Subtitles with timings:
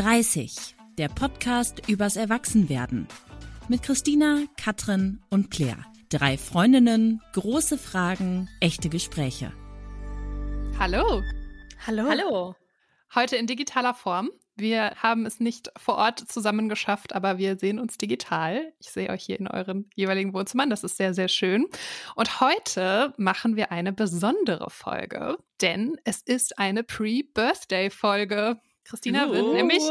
[0.00, 3.06] 30, der Podcast übers Erwachsenwerden.
[3.68, 5.84] Mit Christina, Katrin und Claire.
[6.08, 9.52] Drei Freundinnen, große Fragen, echte Gespräche.
[10.78, 11.22] Hallo.
[11.86, 12.04] Hallo.
[12.08, 12.54] Hallo.
[13.14, 14.30] Heute in digitaler Form.
[14.56, 18.72] Wir haben es nicht vor Ort zusammen geschafft, aber wir sehen uns digital.
[18.78, 20.70] Ich sehe euch hier in euren jeweiligen Wohnzimmern.
[20.70, 21.66] Das ist sehr, sehr schön.
[22.14, 28.58] Und heute machen wir eine besondere Folge, denn es ist eine Pre-Birthday-Folge.
[28.90, 29.32] Christina uh.
[29.32, 29.82] wird nämlich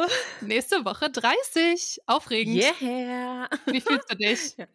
[0.42, 2.02] nächste Woche 30.
[2.06, 2.62] Aufregend.
[2.82, 3.50] Yeah.
[3.66, 4.56] Wie fühlst du dich?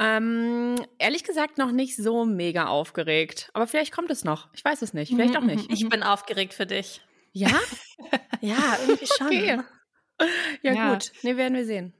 [0.00, 0.16] Ja.
[0.16, 3.50] Ähm, ehrlich gesagt noch nicht so mega aufgeregt.
[3.52, 4.48] Aber vielleicht kommt es noch.
[4.52, 5.10] Ich weiß es nicht.
[5.10, 5.70] Vielleicht auch nicht.
[5.72, 7.02] Ich bin aufgeregt für dich.
[7.30, 7.50] Ja?
[8.40, 9.26] ja, irgendwie schon.
[9.28, 9.60] Okay.
[10.62, 11.12] Ja, ja, gut.
[11.22, 11.94] Nee, werden wir sehen.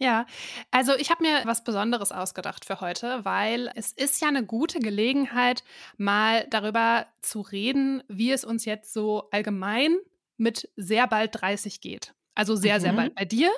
[0.00, 0.26] Ja,
[0.72, 4.80] also ich habe mir was Besonderes ausgedacht für heute, weil es ist ja eine gute
[4.80, 5.62] Gelegenheit,
[5.98, 9.98] mal darüber zu reden, wie es uns jetzt so allgemein
[10.38, 12.14] mit sehr bald 30 geht.
[12.34, 12.80] Also sehr, mhm.
[12.80, 13.50] sehr bald bei dir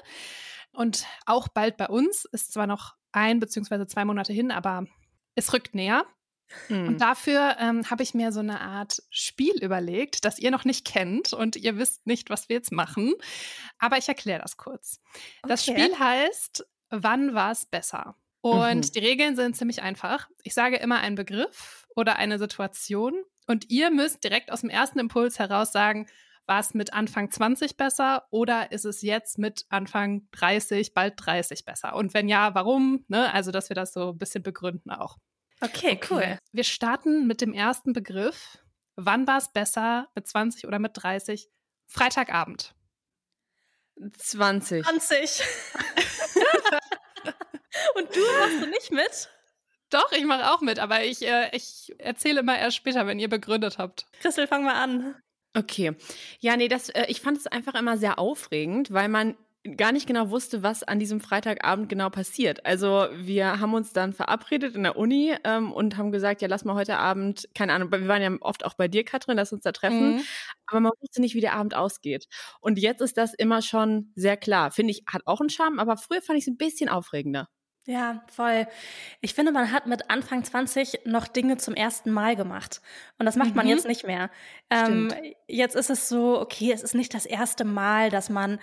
[0.73, 2.25] und auch bald bei uns.
[2.33, 4.85] Ist zwar noch ein beziehungsweise zwei Monate hin, aber
[5.35, 6.05] es rückt näher.
[6.69, 6.89] Mhm.
[6.89, 10.85] Und dafür ähm, habe ich mir so eine Art Spiel überlegt, das ihr noch nicht
[10.85, 13.15] kennt und ihr wisst nicht, was wir jetzt machen.
[13.79, 15.01] Aber ich erkläre das kurz.
[15.43, 15.49] Okay.
[15.49, 18.17] Das Spiel heißt, wann war es besser?
[18.41, 18.93] Und mhm.
[18.93, 20.29] die Regeln sind ziemlich einfach.
[20.43, 23.15] Ich sage immer einen Begriff oder eine Situation
[23.47, 26.07] und ihr müsst direkt aus dem ersten Impuls heraus sagen,
[26.51, 31.65] war es mit Anfang 20 besser oder ist es jetzt mit Anfang 30, bald 30
[31.65, 31.95] besser?
[31.95, 33.05] Und wenn ja, warum?
[33.07, 33.33] Ne?
[33.33, 35.19] Also, dass wir das so ein bisschen begründen auch.
[35.61, 36.39] Okay, cool.
[36.51, 38.59] Wir starten mit dem ersten Begriff.
[38.97, 41.49] Wann war es besser, mit 20 oder mit 30?
[41.87, 42.75] Freitagabend.
[44.19, 44.85] 20.
[44.85, 45.43] 20.
[47.95, 49.31] Und du machst du nicht mit?
[49.91, 53.29] Doch, ich mache auch mit, aber ich, äh, ich erzähle immer erst später, wenn ihr
[53.29, 54.07] begründet habt.
[54.21, 55.15] Christel, fang mal an.
[55.55, 55.97] Okay.
[56.39, 59.37] Ja, nee, das, äh, ich fand es einfach immer sehr aufregend, weil man
[59.77, 62.65] gar nicht genau wusste, was an diesem Freitagabend genau passiert.
[62.65, 66.65] Also wir haben uns dann verabredet in der Uni ähm, und haben gesagt, ja, lass
[66.65, 69.63] mal heute Abend, keine Ahnung, wir waren ja oft auch bei dir, Katrin, lass uns
[69.63, 70.23] da treffen, mhm.
[70.67, 72.27] aber man wusste nicht, wie der Abend ausgeht.
[72.61, 74.71] Und jetzt ist das immer schon sehr klar.
[74.71, 77.49] Finde ich, hat auch einen Charme, aber früher fand ich es ein bisschen aufregender.
[77.91, 78.69] Ja, voll.
[79.21, 82.81] Ich finde, man hat mit Anfang 20 noch Dinge zum ersten Mal gemacht.
[83.19, 83.57] Und das macht mhm.
[83.57, 84.31] man jetzt nicht mehr.
[84.71, 85.13] Ähm,
[85.49, 88.61] jetzt ist es so, okay, es ist nicht das erste Mal, dass man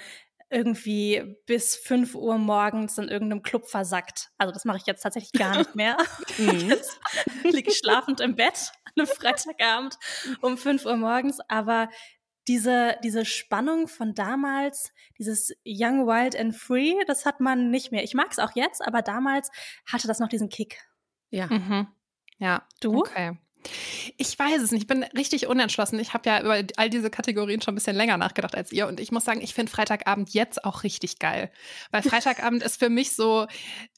[0.49, 4.29] irgendwie bis 5 Uhr morgens in irgendeinem Club versackt.
[4.38, 5.97] Also das mache ich jetzt tatsächlich gar nicht mehr.
[6.38, 6.59] Mhm.
[6.69, 6.97] jetzt
[7.44, 9.97] liege ich schlafend im Bett an einem Freitagabend
[10.39, 11.41] um 5 Uhr morgens.
[11.49, 11.89] Aber
[12.47, 18.03] diese, diese Spannung von damals, dieses Young, Wild and Free, das hat man nicht mehr.
[18.03, 19.51] Ich mag es auch jetzt, aber damals
[19.85, 20.81] hatte das noch diesen Kick.
[21.29, 21.47] Ja.
[21.47, 21.87] Mhm.
[22.37, 22.67] Ja.
[22.79, 22.99] Du?
[22.99, 23.37] Okay.
[24.17, 24.83] Ich weiß es nicht.
[24.83, 25.99] Ich bin richtig unentschlossen.
[25.99, 28.87] Ich habe ja über all diese Kategorien schon ein bisschen länger nachgedacht als ihr.
[28.87, 31.51] Und ich muss sagen, ich finde Freitagabend jetzt auch richtig geil.
[31.91, 33.47] Weil Freitagabend ist für mich so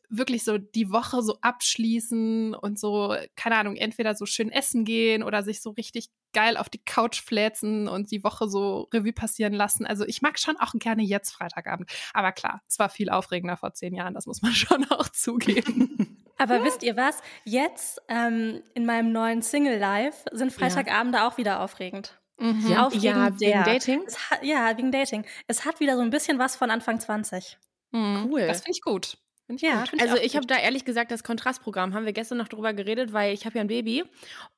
[0.10, 5.24] wirklich so die Woche so abschließen und so, keine Ahnung, entweder so schön essen gehen
[5.24, 9.54] oder sich so richtig geil auf die Couch fläzen und die Woche so Revue passieren
[9.54, 9.86] lassen.
[9.86, 11.92] Also ich mag schon auch gerne jetzt Freitagabend.
[12.14, 16.18] Aber klar, es war viel aufregender vor zehn Jahren, das muss man schon auch zugeben.
[16.38, 17.22] Aber wisst ihr was?
[17.44, 21.28] Jetzt ähm, in meinem neuen Single-Life sind Freitagabende ja.
[21.28, 22.18] auch wieder aufregend.
[22.40, 22.68] Mhm.
[22.70, 24.02] Ja, ja, wegen Dating?
[24.30, 25.26] Hat, ja, wegen Dating.
[25.48, 27.58] Es hat wieder so ein bisschen was von Anfang 20.
[27.92, 28.30] Mhm.
[28.32, 28.48] Cool.
[28.48, 29.18] Das finde ich gut.
[29.56, 30.00] Ich ja, gut.
[30.00, 33.14] also ich, ich habe da ehrlich gesagt das Kontrastprogramm, haben wir gestern noch drüber geredet,
[33.14, 34.04] weil ich habe ja ein Baby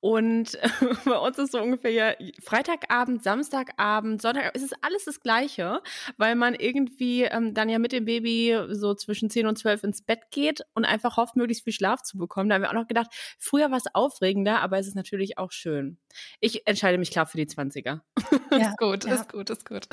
[0.02, 0.58] und
[1.06, 2.14] bei uns ist so ungefähr ja
[2.44, 5.82] Freitagabend, Samstagabend, Sonntag, es ist alles das Gleiche,
[6.18, 10.02] weil man irgendwie ähm, dann ja mit dem Baby so zwischen 10 und 12 ins
[10.02, 12.50] Bett geht und einfach hofft, möglichst viel Schlaf zu bekommen.
[12.50, 13.08] Da haben wir auch noch gedacht,
[13.40, 15.98] früher war es aufregender, aber es ist natürlich auch schön.
[16.42, 18.02] Ich entscheide mich klar für die 20er.
[18.52, 19.14] Ja, ist gut, ja.
[19.14, 19.88] ist gut, ist gut.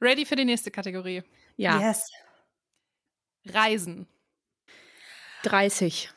[0.00, 1.24] Ready für die nächste Kategorie?
[1.56, 1.80] Ja.
[1.80, 2.12] Yes.
[3.44, 4.06] Reisen.
[5.42, 6.10] 30.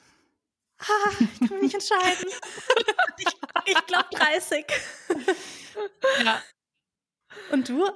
[0.79, 0.85] Ah,
[1.19, 2.27] ich kann mich nicht entscheiden.
[3.17, 3.27] ich,
[3.65, 4.65] ich glaube 30.
[6.23, 6.41] Ja.
[7.51, 7.89] Und du?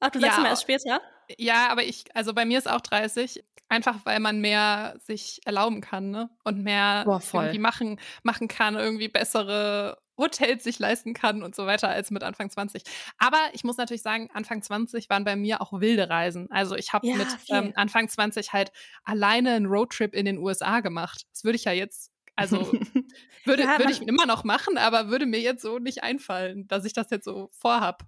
[0.00, 1.00] Ach, du sagst ja, mir erst später?
[1.36, 3.44] Ja, aber ich, also bei mir ist auch 30.
[3.68, 6.28] Einfach weil man mehr sich erlauben kann, ne?
[6.42, 11.66] Und mehr Boah, irgendwie machen, machen kann, irgendwie bessere Hotels sich leisten kann und so
[11.66, 12.82] weiter als mit Anfang 20.
[13.18, 16.50] Aber ich muss natürlich sagen, Anfang 20 waren bei mir auch wilde Reisen.
[16.50, 18.70] Also ich habe ja, mit ähm, Anfang 20 halt
[19.02, 21.26] alleine einen Roadtrip in den USA gemacht.
[21.32, 22.58] Das würde ich ja jetzt also
[23.44, 26.84] würde, ja, würde ich immer noch machen, aber würde mir jetzt so nicht einfallen, dass
[26.84, 28.04] ich das jetzt so vorhab.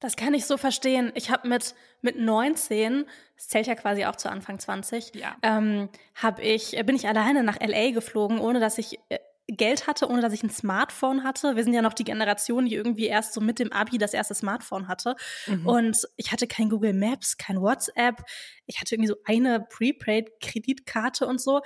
[0.00, 1.12] Das kann ich so verstehen.
[1.14, 3.04] Ich habe mit mit 19,
[3.36, 5.36] das zählt ja quasi auch zu Anfang 20, ja.
[5.42, 9.18] ähm, hab ich bin ich alleine nach LA geflogen, ohne dass ich äh,
[9.56, 11.56] Geld hatte, ohne dass ich ein Smartphone hatte.
[11.56, 14.34] Wir sind ja noch die Generation, die irgendwie erst so mit dem Abi das erste
[14.34, 15.16] Smartphone hatte.
[15.46, 15.66] Mhm.
[15.66, 18.22] Und ich hatte kein Google Maps, kein WhatsApp.
[18.66, 21.60] Ich hatte irgendwie so eine Prepaid-Kreditkarte und so.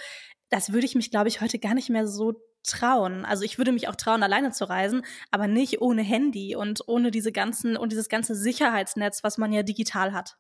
[0.49, 2.35] Das würde ich mich, glaube ich, heute gar nicht mehr so
[2.65, 3.25] trauen.
[3.25, 7.11] Also ich würde mich auch trauen, alleine zu reisen, aber nicht ohne Handy und ohne
[7.11, 10.37] diese ganzen und dieses ganze Sicherheitsnetz, was man ja digital hat.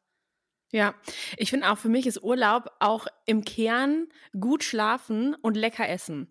[0.74, 0.96] Ja,
[1.36, 4.08] ich finde auch für mich ist Urlaub auch im Kern
[4.40, 6.26] gut schlafen und lecker essen.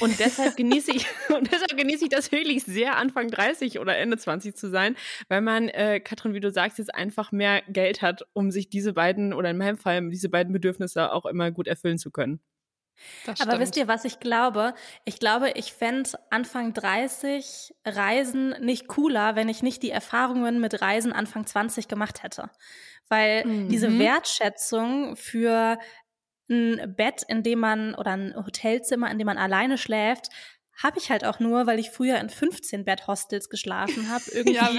[0.00, 4.18] Und deshalb genieße ich und deshalb genieße ich das wirklich sehr Anfang 30 oder Ende
[4.18, 4.96] 20 zu sein,
[5.28, 8.92] weil man äh, Katrin, wie du sagst, jetzt einfach mehr Geld hat, um sich diese
[8.92, 12.40] beiden oder in meinem Fall diese beiden Bedürfnisse auch immer gut erfüllen zu können.
[13.40, 14.74] Aber wisst ihr, was ich glaube?
[15.04, 20.80] Ich glaube, ich fände Anfang 30 Reisen nicht cooler, wenn ich nicht die Erfahrungen mit
[20.80, 22.50] Reisen Anfang 20 gemacht hätte.
[23.08, 23.68] Weil mhm.
[23.68, 25.78] diese Wertschätzung für
[26.48, 30.28] ein Bett, in dem man oder ein Hotelzimmer, in dem man alleine schläft,
[30.82, 34.24] habe ich halt auch nur, weil ich früher in 15 Bed-Hostels geschlafen habe.
[34.32, 34.70] Irgendwie ja,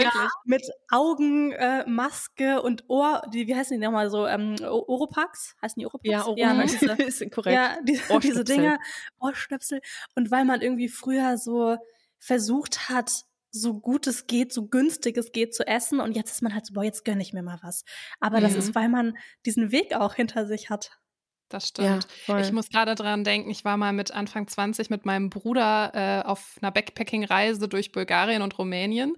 [0.45, 5.55] mit Augenmaske äh, und Ohr, die, wie heißen die nochmal so, ähm, Oropax?
[5.61, 6.09] Heißen die Oropax?
[6.09, 6.81] Ja, Oropax.
[6.81, 7.55] Ja, ist korrekt.
[7.55, 8.79] Ja, diese, diese Dinger,
[9.19, 9.81] Ohrstöpsel.
[10.15, 11.77] Und weil man irgendwie früher so
[12.19, 16.41] versucht hat, so gut es geht, so günstig es geht zu essen und jetzt ist
[16.41, 17.83] man halt so, boah, jetzt gönne ich mir mal was.
[18.19, 18.43] Aber mhm.
[18.43, 20.99] das ist, weil man diesen Weg auch hinter sich hat.
[21.49, 22.07] Das stimmt.
[22.27, 25.91] Ja, ich muss gerade dran denken, ich war mal mit Anfang 20 mit meinem Bruder
[25.93, 29.15] äh, auf einer Backpacking-Reise durch Bulgarien und Rumänien.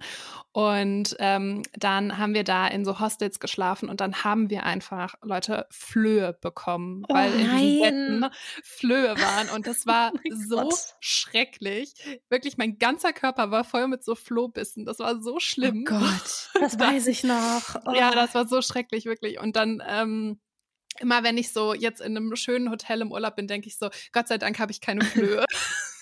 [0.52, 5.14] Und ähm, dann haben wir da in so Hostels geschlafen und dann haben wir einfach,
[5.22, 7.80] Leute, Flöhe bekommen, oh, weil in diesen
[8.20, 8.26] Betten
[8.62, 9.48] Flöhe waren.
[9.50, 10.94] Und das war oh so Gott.
[11.00, 11.94] schrecklich.
[12.28, 14.84] Wirklich, mein ganzer Körper war voll mit so Flohbissen.
[14.84, 15.84] Das war so schlimm.
[15.88, 17.76] Oh Gott, das weiß ich noch.
[17.86, 17.92] Oh.
[17.92, 19.40] Ja, das war so schrecklich, wirklich.
[19.40, 20.40] Und dann ähm,
[20.98, 23.90] immer wenn ich so jetzt in einem schönen Hotel im Urlaub bin, denke ich so,
[24.12, 25.44] Gott sei Dank habe ich keine Flöhe.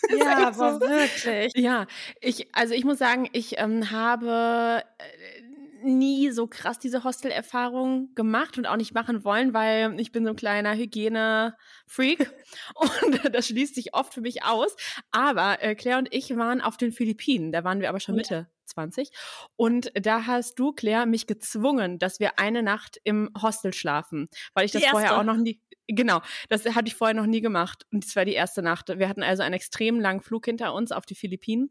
[0.18, 0.80] ja, aber so.
[0.80, 1.52] wirklich.
[1.56, 1.86] Ja,
[2.20, 8.58] ich, also ich muss sagen, ich ähm, habe äh, nie so krass diese Hostel-Erfahrung gemacht
[8.58, 12.30] und auch nicht machen wollen, weil ich bin so ein kleiner Hygiene-Freak
[12.74, 14.76] und das schließt sich oft für mich aus.
[15.10, 18.34] Aber äh, Claire und ich waren auf den Philippinen, da waren wir aber schon Mitte
[18.34, 18.57] ja.
[18.68, 19.10] 20
[19.56, 24.66] und da hast du, Claire, mich gezwungen, dass wir eine Nacht im Hostel schlafen, weil
[24.66, 26.20] ich das vorher auch noch nie, Genau,
[26.50, 28.90] das hatte ich vorher noch nie gemacht und es war die erste Nacht.
[28.98, 31.70] Wir hatten also einen extrem langen Flug hinter uns auf die Philippinen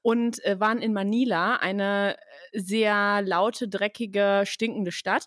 [0.00, 5.26] und äh, waren in Manila, eine äh, sehr laute, dreckige, stinkende Stadt.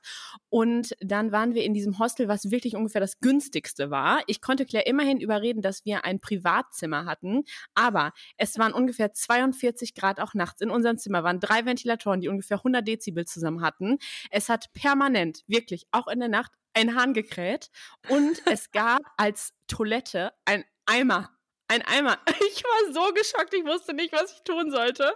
[0.50, 4.24] Und dann waren wir in diesem Hostel, was wirklich ungefähr das günstigste war.
[4.26, 7.44] Ich konnte Claire immerhin überreden, dass wir ein Privatzimmer hatten,
[7.76, 10.62] aber es waren ungefähr 42 Grad auch nachts.
[10.62, 14.00] In unserem Zimmer waren drei Ventilatoren, die ungefähr 100 Dezibel zusammen hatten.
[14.32, 17.70] Es hat permanent, wirklich, auch in der Nacht, ein Hahn gekräht
[18.10, 21.30] und es gab als Toilette ein Eimer.
[21.72, 22.18] Ein Eimer.
[22.54, 25.14] Ich war so geschockt, ich wusste nicht, was ich tun sollte.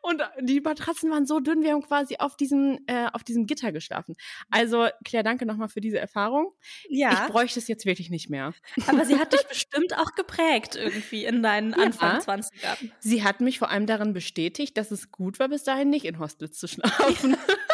[0.00, 3.72] Und die Matratzen waren so dünn, wir haben quasi auf diesem, äh, auf diesem Gitter
[3.72, 4.16] geschlafen.
[4.50, 6.54] Also, Claire, danke nochmal für diese Erfahrung.
[6.88, 7.26] Ja.
[7.26, 8.54] Ich bräuchte es jetzt wirklich nicht mehr.
[8.86, 12.36] Aber sie hat dich bestimmt auch geprägt irgendwie in deinen Anfang ja.
[12.36, 12.90] 20ern.
[13.00, 16.18] Sie hat mich vor allem darin bestätigt, dass es gut war, bis dahin nicht in
[16.18, 17.36] Hostels zu schlafen.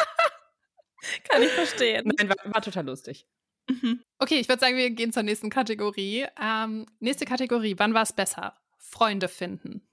[1.28, 2.10] Kann ich verstehen.
[2.16, 3.26] Nein, war, war total lustig.
[3.68, 4.02] Mhm.
[4.18, 6.26] Okay, ich würde sagen, wir gehen zur nächsten Kategorie.
[6.40, 8.56] Ähm, nächste Kategorie, wann war es besser?
[8.78, 9.86] Freunde finden.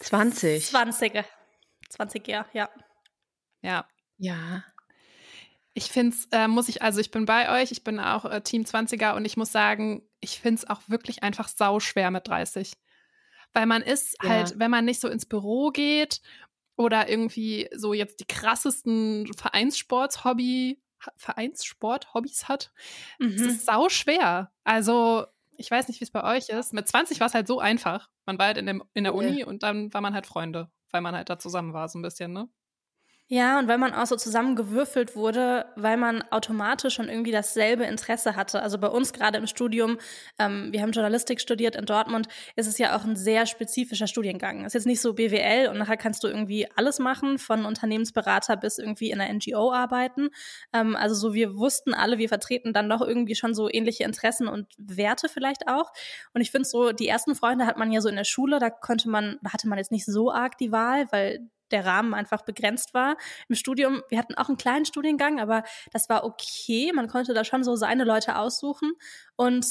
[0.00, 0.66] 20.
[0.66, 1.24] 20.
[1.88, 2.68] 20 ja, ja.
[3.62, 3.88] Ja.
[4.18, 4.64] Ja.
[5.72, 8.40] Ich finde es, äh, muss ich, also ich bin bei euch, ich bin auch äh,
[8.42, 12.28] Team 20er und ich muss sagen, ich finde es auch wirklich einfach sau schwer mit
[12.28, 12.74] 30.
[13.54, 14.28] Weil man ist ja.
[14.28, 16.20] halt, wenn man nicht so ins Büro geht
[16.76, 20.80] oder irgendwie so jetzt die krassesten Vereinssports-Hobby,
[21.16, 22.72] Vereinssport-Hobbys hat,
[23.18, 23.28] mhm.
[23.28, 24.52] es ist sau schwer.
[24.64, 25.26] Also,
[25.56, 26.72] ich weiß nicht, wie es bei euch ist.
[26.72, 28.08] Mit 20 war es halt so einfach.
[28.26, 31.00] Man war halt in, dem, in der Uni und dann war man halt Freunde, weil
[31.00, 32.48] man halt da zusammen war, so ein bisschen, ne?
[33.28, 38.36] Ja, und weil man auch so zusammengewürfelt wurde, weil man automatisch schon irgendwie dasselbe Interesse
[38.36, 38.60] hatte.
[38.60, 39.96] Also bei uns gerade im Studium,
[40.38, 44.66] ähm, wir haben Journalistik studiert in Dortmund, ist es ja auch ein sehr spezifischer Studiengang.
[44.66, 48.76] Ist jetzt nicht so BWL und nachher kannst du irgendwie alles machen, von Unternehmensberater bis
[48.78, 50.28] irgendwie in einer NGO arbeiten.
[50.74, 54.48] Ähm, also so, wir wussten alle, wir vertreten dann doch irgendwie schon so ähnliche Interessen
[54.48, 55.92] und Werte vielleicht auch.
[56.34, 58.68] Und ich finde so, die ersten Freunde hat man ja so in der Schule, da
[58.68, 62.42] konnte man, da hatte man jetzt nicht so arg die Wahl, weil der Rahmen einfach
[62.42, 63.16] begrenzt war.
[63.48, 66.92] Im Studium, wir hatten auch einen kleinen Studiengang, aber das war okay.
[66.94, 68.92] Man konnte da schon so seine Leute aussuchen.
[69.36, 69.66] Und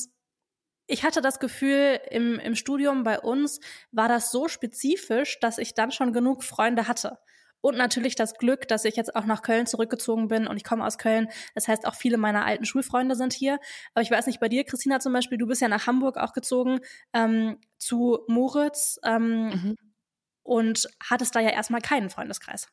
[0.87, 3.59] ich hatte das Gefühl, im, im Studium bei uns
[3.91, 7.19] war das so spezifisch, dass ich dann schon genug Freunde hatte.
[7.61, 10.85] Und natürlich das Glück, dass ich jetzt auch nach Köln zurückgezogen bin und ich komme
[10.85, 11.29] aus Köln.
[11.55, 13.57] Das heißt, auch viele meiner alten Schulfreunde sind hier.
[13.93, 16.33] Aber ich weiß nicht, bei dir, Christina zum Beispiel, du bist ja nach Hamburg auch
[16.33, 16.81] gezogen
[17.13, 19.75] ähm, zu Moritz ähm, mhm.
[20.43, 22.67] Und hattest da ja erstmal keinen Freundeskreis.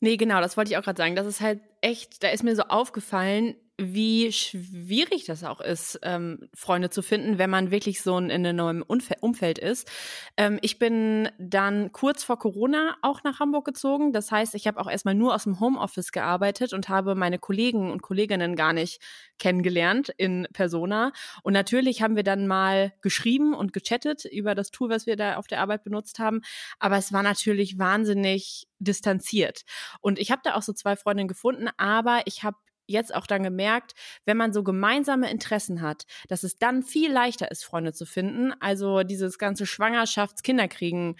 [0.00, 1.14] Nee, genau, das wollte ich auch gerade sagen.
[1.14, 6.48] Das ist halt echt, da ist mir so aufgefallen, wie schwierig das auch ist, ähm,
[6.54, 9.90] Freunde zu finden, wenn man wirklich so in einem neuen Umfeld, Umfeld ist.
[10.36, 14.12] Ähm, ich bin dann kurz vor Corona auch nach Hamburg gezogen.
[14.12, 17.90] Das heißt, ich habe auch erstmal nur aus dem Homeoffice gearbeitet und habe meine Kollegen
[17.90, 19.00] und Kolleginnen gar nicht
[19.38, 21.12] kennengelernt in Persona.
[21.42, 25.36] Und natürlich haben wir dann mal geschrieben und gechattet über das Tool, was wir da
[25.36, 26.42] auf der Arbeit benutzt haben.
[26.78, 29.62] Aber es war natürlich wahnsinnig distanziert.
[30.00, 33.42] Und ich habe da auch so zwei Freundinnen gefunden, aber ich habe jetzt auch dann
[33.42, 33.92] gemerkt,
[34.24, 38.52] wenn man so gemeinsame Interessen hat, dass es dann viel leichter ist, Freunde zu finden.
[38.60, 41.16] Also dieses ganze Schwangerschafts-Kinderkriegen.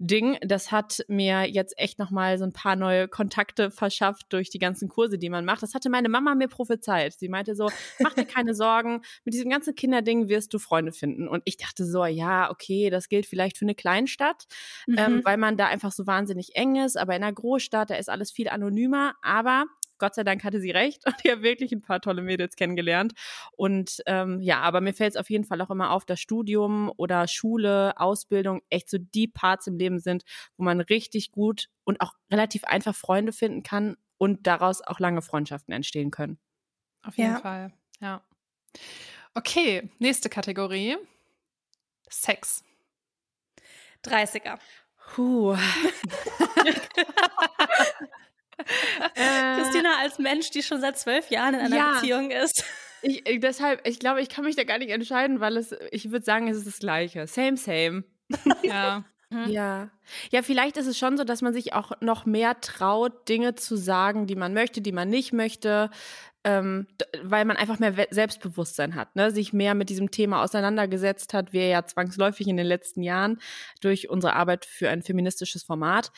[0.00, 4.60] Ding, das hat mir jetzt echt nochmal so ein paar neue Kontakte verschafft durch die
[4.60, 5.64] ganzen Kurse, die man macht.
[5.64, 7.14] Das hatte meine Mama mir prophezeit.
[7.14, 11.26] Sie meinte so, mach dir keine Sorgen, mit diesem ganzen Kinderding wirst du Freunde finden.
[11.26, 14.44] Und ich dachte so, ja, okay, das gilt vielleicht für eine Kleinstadt,
[14.86, 14.98] ähm, mhm.
[14.98, 18.08] ähm, weil man da einfach so wahnsinnig eng ist, aber in einer Großstadt, da ist
[18.08, 19.14] alles viel anonymer.
[19.22, 19.64] Aber
[19.98, 23.12] Gott sei Dank hatte sie recht und ich habe wirklich ein paar tolle Mädels kennengelernt.
[23.56, 26.92] Und ähm, ja, aber mir fällt es auf jeden Fall auch immer auf, dass Studium
[26.96, 30.24] oder Schule, Ausbildung echt so die Parts im Leben sind,
[30.56, 35.22] wo man richtig gut und auch relativ einfach Freunde finden kann und daraus auch lange
[35.22, 36.38] Freundschaften entstehen können.
[37.02, 37.40] Auf jeden ja.
[37.40, 38.22] Fall, ja.
[39.34, 40.96] Okay, nächste Kategorie.
[42.08, 42.64] Sex.
[44.04, 44.58] 30er.
[45.14, 45.56] Puh.
[49.14, 51.92] Äh, Christina als Mensch, die schon seit zwölf Jahren in einer ja.
[51.92, 52.64] Beziehung ist.
[53.02, 56.10] Ich, ich, deshalb, ich glaube, ich kann mich da gar nicht entscheiden, weil es, ich
[56.10, 57.26] würde sagen, es ist das Gleiche.
[57.26, 58.04] Same, same.
[58.62, 59.04] Ja.
[59.30, 59.50] Mhm.
[59.50, 59.90] Ja.
[60.30, 63.76] Ja, vielleicht ist es schon so, dass man sich auch noch mehr traut, Dinge zu
[63.76, 65.90] sagen, die man möchte, die man nicht möchte,
[66.44, 66.86] ähm,
[67.22, 69.30] weil man einfach mehr Selbstbewusstsein hat, ne?
[69.30, 73.38] sich mehr mit diesem Thema auseinandergesetzt hat, wir ja zwangsläufig in den letzten Jahren
[73.82, 76.10] durch unsere Arbeit für ein feministisches Format.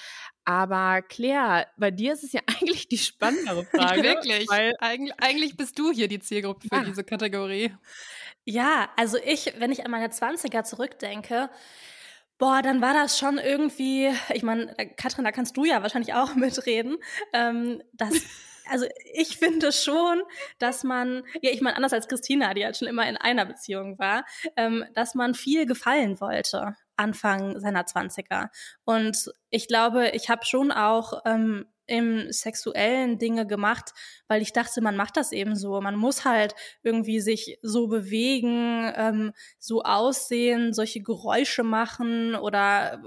[0.44, 4.02] Aber Claire, bei dir ist es ja eigentlich die spannendere Frage.
[4.02, 6.84] Wirklich, weil Eig eigentlich bist du hier die Zielgruppe für ja.
[6.84, 7.74] diese Kategorie.
[8.44, 11.50] Ja, also ich, wenn ich an meine 20er zurückdenke,
[12.40, 16.14] Boah, dann war das schon irgendwie, ich meine, äh, Katrin, da kannst du ja wahrscheinlich
[16.14, 16.96] auch mitreden,
[17.34, 18.14] ähm, dass
[18.70, 20.22] also ich finde schon,
[20.58, 23.98] dass man, ja, ich meine, anders als Christina, die halt schon immer in einer Beziehung
[23.98, 24.24] war,
[24.56, 28.50] ähm, dass man viel gefallen wollte Anfang seiner Zwanziger.
[28.84, 33.92] Und ich glaube, ich habe schon auch ähm, im sexuellen Dinge gemacht,
[34.28, 35.80] weil ich dachte, man macht das eben so.
[35.80, 43.02] Man muss halt irgendwie sich so bewegen, ähm, so aussehen, solche Geräusche machen oder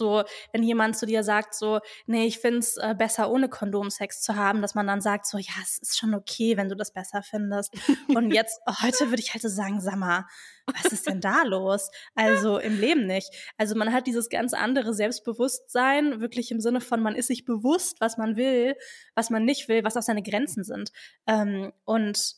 [0.00, 4.22] so, wenn jemand zu dir sagt, so, nee, ich find's äh, besser ohne Kondom Sex
[4.22, 6.92] zu haben, dass man dann sagt, so, ja, es ist schon okay, wenn du das
[6.92, 7.74] besser findest.
[8.08, 10.24] Und jetzt, oh, heute würde ich halt so sagen, sag mal,
[10.66, 11.90] was ist denn da los?
[12.14, 13.28] Also im Leben nicht.
[13.58, 18.00] Also man hat dieses ganz andere Selbstbewusstsein, wirklich im Sinne von, man ist sich bewusst,
[18.00, 18.74] was man will,
[19.14, 20.92] was man nicht will, was auch seine Grenzen sind.
[21.26, 22.36] Ähm, und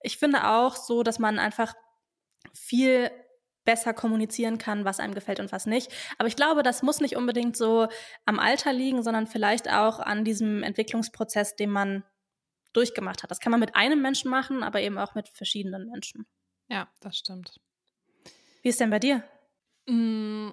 [0.00, 1.74] ich finde auch so, dass man einfach
[2.52, 3.10] viel
[3.64, 5.90] besser kommunizieren kann, was einem gefällt und was nicht.
[6.18, 7.88] Aber ich glaube, das muss nicht unbedingt so
[8.26, 12.04] am Alter liegen, sondern vielleicht auch an diesem Entwicklungsprozess, den man
[12.72, 13.30] durchgemacht hat.
[13.30, 16.26] Das kann man mit einem Menschen machen, aber eben auch mit verschiedenen Menschen.
[16.68, 17.60] Ja, das stimmt.
[18.62, 19.22] Wie ist denn bei dir?
[19.86, 20.50] Mm,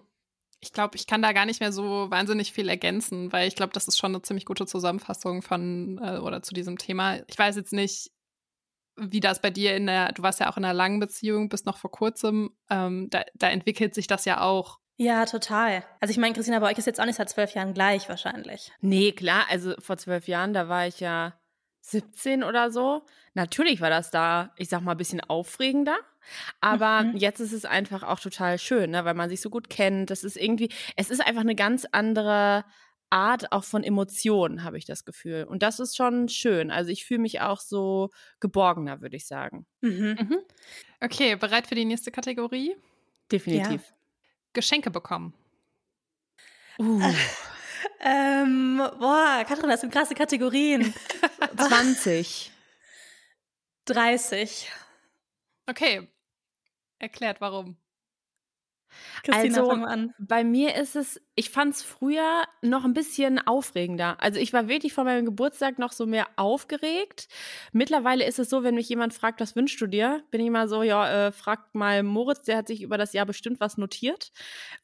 [0.59, 3.73] ich glaube, ich kann da gar nicht mehr so wahnsinnig viel ergänzen, weil ich glaube,
[3.73, 7.19] das ist schon eine ziemlich gute Zusammenfassung von äh, oder zu diesem Thema.
[7.27, 8.11] Ich weiß jetzt nicht,
[8.97, 11.65] wie das bei dir in der, du warst ja auch in einer langen Beziehung bis
[11.65, 14.79] noch vor kurzem, ähm, da, da entwickelt sich das ja auch.
[14.97, 15.83] Ja, total.
[15.99, 18.71] Also ich meine, Christina, bei euch ist jetzt auch nicht seit zwölf Jahren gleich wahrscheinlich.
[18.81, 21.33] Nee, klar, also vor zwölf Jahren, da war ich ja
[21.81, 23.01] 17 oder so.
[23.33, 25.97] Natürlich war das da, ich sag mal, ein bisschen aufregender.
[26.59, 27.17] Aber mhm.
[27.17, 30.11] jetzt ist es einfach auch total schön, ne, weil man sich so gut kennt.
[30.11, 32.63] Das ist irgendwie, es ist einfach eine ganz andere
[33.11, 35.43] Art auch von Emotionen, habe ich das Gefühl.
[35.43, 36.71] Und das ist schon schön.
[36.71, 39.65] Also ich fühle mich auch so geborgener, würde ich sagen.
[39.81, 40.17] Mhm.
[40.19, 40.37] Mhm.
[41.01, 42.75] Okay, bereit für die nächste Kategorie?
[43.31, 43.81] Definitiv.
[43.81, 43.95] Ja.
[44.53, 45.33] Geschenke bekommen.
[46.79, 47.01] Uh.
[47.99, 50.93] ähm, boah, Katrin, das sind krasse Kategorien.
[51.57, 52.51] 20.
[53.85, 54.69] 30.
[55.67, 56.07] Okay.
[56.99, 57.80] Erklärt warum.
[59.23, 64.21] Christina, also bei mir ist es, ich fand es früher noch ein bisschen aufregender.
[64.21, 67.27] Also ich war wirklich vor meinem Geburtstag noch so mehr aufgeregt.
[67.71, 70.67] Mittlerweile ist es so, wenn mich jemand fragt, was wünschst du dir, bin ich immer
[70.67, 74.31] so, ja, äh, fragt mal Moritz, der hat sich über das Jahr bestimmt was notiert,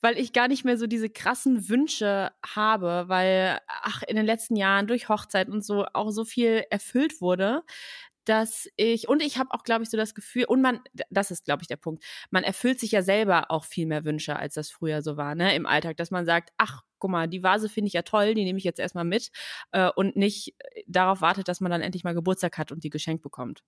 [0.02, 4.56] weil ich gar nicht mehr so diese krassen Wünsche habe, weil ach in den letzten
[4.56, 7.64] Jahren durch Hochzeit und so auch so viel erfüllt wurde,
[8.28, 11.46] dass ich, und ich habe auch, glaube ich, so das Gefühl, und man, das ist,
[11.46, 14.70] glaube ich, der Punkt, man erfüllt sich ja selber auch viel mehr Wünsche, als das
[14.70, 17.88] früher so war, ne, im Alltag, dass man sagt, ach, guck mal, die Vase finde
[17.88, 19.32] ich ja toll, die nehme ich jetzt erstmal mit
[19.72, 22.90] äh, und nicht äh, darauf wartet, dass man dann endlich mal Geburtstag hat und die
[22.90, 23.64] geschenkt bekommt.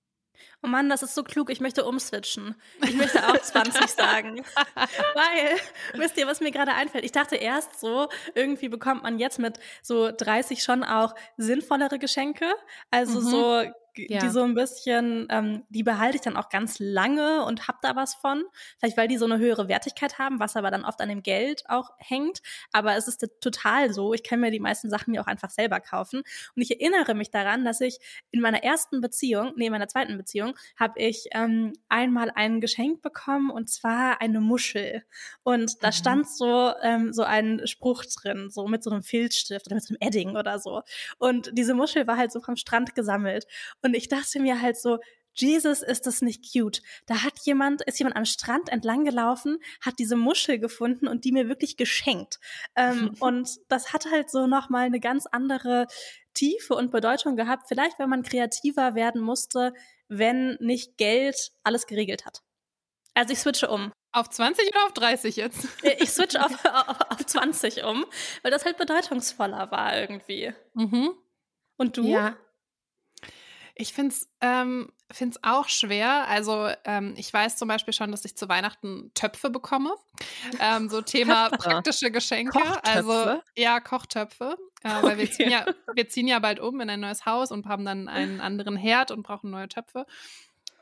[0.64, 1.50] Oh Mann, das ist so klug.
[1.50, 2.56] Ich möchte umswitchen.
[2.82, 4.42] Ich möchte auch 20 sagen.
[4.76, 5.58] Weil,
[5.94, 7.06] wisst ihr, was mir gerade einfällt?
[7.06, 12.46] Ich dachte erst so, irgendwie bekommt man jetzt mit so 30 schon auch sinnvollere Geschenke.
[12.92, 13.26] Also mhm.
[13.26, 13.64] so
[14.10, 14.20] ja.
[14.20, 17.96] die so ein bisschen, ähm, die behalte ich dann auch ganz lange und hab da
[17.96, 18.44] was von.
[18.78, 21.64] Vielleicht weil die so eine höhere Wertigkeit haben, was aber dann oft an dem Geld
[21.68, 22.42] auch hängt.
[22.72, 24.14] Aber es ist total so.
[24.14, 26.20] Ich kann mir die meisten Sachen mir auch einfach selber kaufen.
[26.56, 28.00] Und ich erinnere mich daran, dass ich
[28.32, 33.02] in meiner ersten Beziehung, nee, in meiner zweiten Beziehung, habe ich ähm, einmal ein Geschenk
[33.02, 35.04] bekommen und zwar eine Muschel.
[35.44, 35.94] Und da mhm.
[35.94, 39.94] stand so, ähm, so ein Spruch drin, so mit so einem Filzstift oder mit so
[39.94, 40.84] einem Edding oder so.
[41.18, 43.46] Und diese Muschel war halt so vom Strand gesammelt.
[43.82, 45.00] Und ich dachte mir halt so,
[45.34, 46.82] Jesus, ist das nicht cute?
[47.06, 51.32] Da hat jemand, ist jemand am Strand entlang gelaufen, hat diese Muschel gefunden und die
[51.32, 52.40] mir wirklich geschenkt.
[52.76, 55.88] Ähm, und das hat halt so nochmal eine ganz andere
[56.34, 57.68] Tiefe und Bedeutung gehabt.
[57.68, 59.74] Vielleicht, wenn man kreativer werden musste,
[60.08, 62.42] wenn nicht Geld alles geregelt hat.
[63.14, 63.92] Also ich switche um.
[64.12, 65.68] Auf 20 oder auf 30 jetzt?
[66.00, 68.06] Ich switche auf, auf, auf 20 um,
[68.42, 70.52] weil das halt bedeutungsvoller war irgendwie.
[70.74, 71.12] Mhm.
[71.78, 72.04] Und du?
[72.04, 72.36] Ja,
[73.80, 76.28] ich finde es ähm, find's auch schwer.
[76.28, 79.96] Also ähm, ich weiß zum Beispiel schon, dass ich zu Weihnachten Töpfe bekomme.
[80.60, 82.60] Ähm, so Thema praktische Geschenke.
[82.84, 84.58] Also ja, Kochtöpfe.
[84.84, 85.18] Äh, weil okay.
[85.18, 88.10] wir, ziehen ja, wir ziehen ja bald um in ein neues Haus und haben dann
[88.10, 90.06] einen anderen Herd und brauchen neue Töpfe.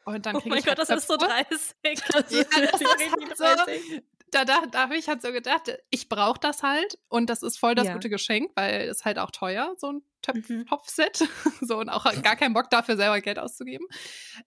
[0.05, 1.47] Und dann oh mein ich Gott, halt das ist so 30.
[2.11, 3.73] Das ja, das ist halt so,
[4.31, 7.57] da, da, da habe ich halt so gedacht, ich brauche das halt und das ist
[7.57, 7.93] voll das ja.
[7.93, 10.65] gute Geschenk, weil es halt auch teuer, so ein Töpf mhm.
[10.65, 11.27] Topfset.
[11.61, 13.87] so und auch gar keinen Bock dafür, selber Geld auszugeben.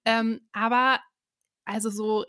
[0.04, 1.00] Ähm, aber
[1.64, 2.24] also so,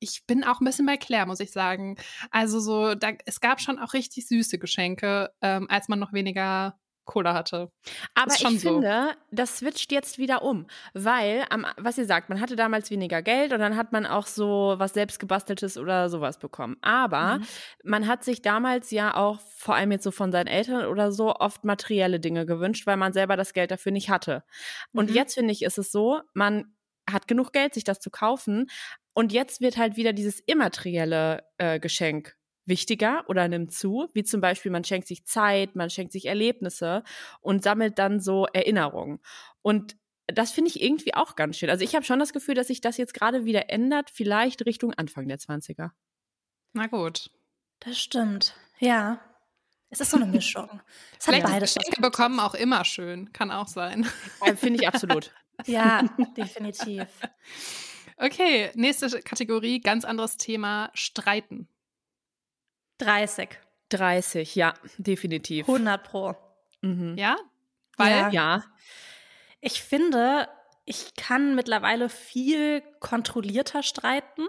[0.00, 1.96] ich bin auch ein bisschen bei Claire, muss ich sagen.
[2.30, 6.78] Also so, da, es gab schon auch richtig süße Geschenke, ähm, als man noch weniger
[7.06, 7.70] Cola hatte.
[8.14, 8.68] Aber ich so.
[8.68, 13.22] finde, das switcht jetzt wieder um, weil, am, was ihr sagt, man hatte damals weniger
[13.22, 16.76] Geld und dann hat man auch so was selbstgebasteltes oder sowas bekommen.
[16.82, 17.46] Aber mhm.
[17.84, 21.34] man hat sich damals ja auch, vor allem jetzt so von seinen Eltern oder so,
[21.34, 24.44] oft materielle Dinge gewünscht, weil man selber das Geld dafür nicht hatte.
[24.92, 25.16] Und mhm.
[25.16, 26.76] jetzt finde ich, ist es so, man
[27.10, 28.66] hat genug Geld, sich das zu kaufen.
[29.14, 34.40] Und jetzt wird halt wieder dieses immaterielle äh, Geschenk wichtiger oder nimmt zu, wie zum
[34.40, 37.02] Beispiel man schenkt sich Zeit, man schenkt sich Erlebnisse
[37.40, 39.20] und sammelt dann so Erinnerungen.
[39.62, 41.70] Und das finde ich irgendwie auch ganz schön.
[41.70, 44.92] Also ich habe schon das Gefühl, dass sich das jetzt gerade wieder ändert, vielleicht Richtung
[44.94, 45.90] Anfang der 20er.
[46.72, 47.30] Na gut.
[47.80, 48.54] Das stimmt.
[48.78, 49.20] Ja.
[49.88, 50.68] Es ist so eine Mischung.
[51.18, 51.74] Es hat beides.
[51.74, 53.32] Geschenke bekommen auch immer schön.
[53.32, 54.04] Kann auch sein.
[54.56, 55.32] Finde ich absolut.
[55.64, 56.02] ja,
[56.36, 57.06] definitiv.
[58.16, 61.68] Okay, nächste Kategorie, ganz anderes Thema, Streiten.
[62.98, 63.58] 30.
[63.90, 65.68] 30, ja, definitiv.
[65.68, 66.34] 100 pro.
[66.80, 67.16] Mhm.
[67.16, 67.36] Ja?
[67.96, 68.10] Weil?
[68.10, 68.30] Ja.
[68.30, 68.64] ja.
[69.60, 70.48] Ich finde,
[70.84, 74.46] ich kann mittlerweile viel kontrollierter streiten.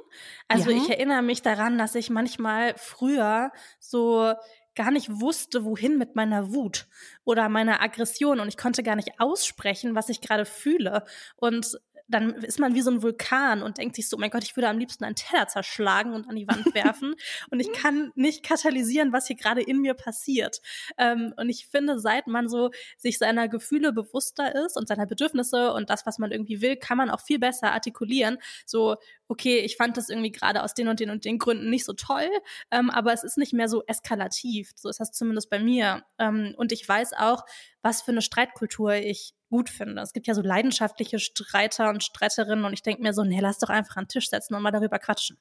[0.48, 0.78] Also ja.
[0.78, 4.34] ich erinnere mich daran, dass ich manchmal früher so
[4.76, 6.88] gar nicht wusste, wohin mit meiner Wut
[7.24, 11.04] oder meiner Aggression und ich konnte gar nicht aussprechen, was ich gerade fühle.
[11.36, 14.44] Und dann ist man wie so ein Vulkan und denkt sich so, oh mein Gott,
[14.44, 17.16] ich würde am liebsten einen Teller zerschlagen und an die Wand werfen.
[17.52, 20.62] und ich kann nicht katalysieren, was hier gerade in mir passiert.
[20.98, 25.74] Ähm, und ich finde, seit man so sich seiner Gefühle bewusster ist und seiner Bedürfnisse
[25.74, 28.38] und das, was man irgendwie will, kann man auch viel besser artikulieren.
[28.66, 28.96] So,
[29.28, 31.94] okay, ich fand das irgendwie gerade aus den und den und den Gründen nicht so
[31.94, 32.30] toll,
[32.72, 34.72] ähm, aber es ist nicht mehr so eskalativ.
[34.76, 36.04] So ist das zumindest bei mir.
[36.18, 37.44] Ähm, und ich weiß auch,
[37.82, 40.02] was für eine Streitkultur ich gut finde.
[40.02, 43.60] Es gibt ja so leidenschaftliche Streiter und Streiterinnen und ich denke mir so, nee, lass
[43.60, 45.38] doch einfach an den Tisch setzen und mal darüber quatschen.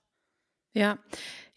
[0.76, 0.98] Ja,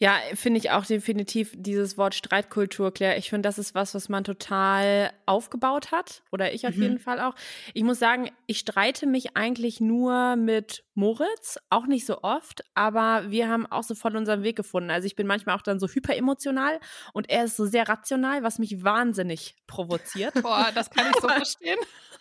[0.01, 3.17] ja, finde ich auch definitiv dieses Wort Streitkultur, Claire.
[3.17, 6.23] Ich finde, das ist was, was man total aufgebaut hat.
[6.31, 6.83] Oder ich auf mhm.
[6.83, 7.35] jeden Fall auch.
[7.73, 13.29] Ich muss sagen, ich streite mich eigentlich nur mit Moritz, auch nicht so oft, aber
[13.29, 14.89] wir haben auch so voll unseren Weg gefunden.
[14.89, 16.79] Also ich bin manchmal auch dann so hyperemotional
[17.11, 20.33] und er ist so sehr rational, was mich wahnsinnig provoziert.
[20.41, 21.77] Boah, das kann ich so verstehen.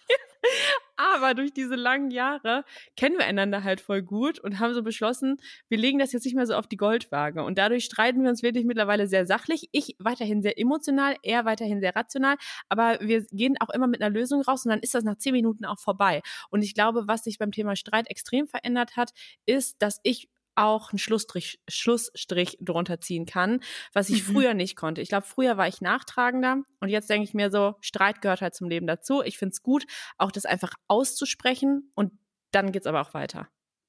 [1.00, 2.64] Aber durch diese langen Jahre
[2.96, 6.34] kennen wir einander halt voll gut und haben so beschlossen, wir legen das jetzt nicht
[6.34, 7.44] mehr so auf die Goldwaage.
[7.44, 9.68] Und dadurch streiten wir uns wirklich mittlerweile sehr sachlich.
[9.70, 12.36] Ich weiterhin sehr emotional, er weiterhin sehr rational.
[12.68, 15.34] Aber wir gehen auch immer mit einer Lösung raus und dann ist das nach zehn
[15.34, 16.20] Minuten auch vorbei.
[16.50, 19.12] Und ich glaube, was sich beim Thema Streit extrem verändert hat,
[19.46, 23.60] ist, dass ich auch einen Schlussstrich, Schlussstrich drunter ziehen kann,
[23.92, 24.32] was ich mhm.
[24.32, 25.00] früher nicht konnte.
[25.00, 28.54] Ich glaube, früher war ich nachtragender und jetzt denke ich mir so, Streit gehört halt
[28.54, 29.22] zum Leben dazu.
[29.22, 29.84] Ich finde es gut,
[30.18, 32.12] auch das einfach auszusprechen und
[32.50, 33.48] dann geht's aber auch weiter.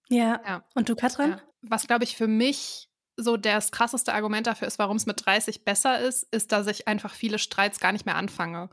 [0.10, 0.41] Ja.
[0.45, 0.63] ja.
[0.75, 1.32] Und du, Katrin?
[1.32, 1.41] Ja.
[1.62, 5.65] Was, glaube ich, für mich so das krasseste Argument dafür ist, warum es mit 30
[5.65, 8.69] besser ist, ist, dass ich einfach viele Streits gar nicht mehr anfange.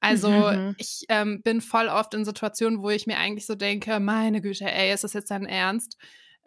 [0.00, 0.74] Also mhm.
[0.78, 4.70] ich ähm, bin voll oft in Situationen, wo ich mir eigentlich so denke, meine Güte,
[4.70, 5.98] ey, ist das jetzt dein Ernst?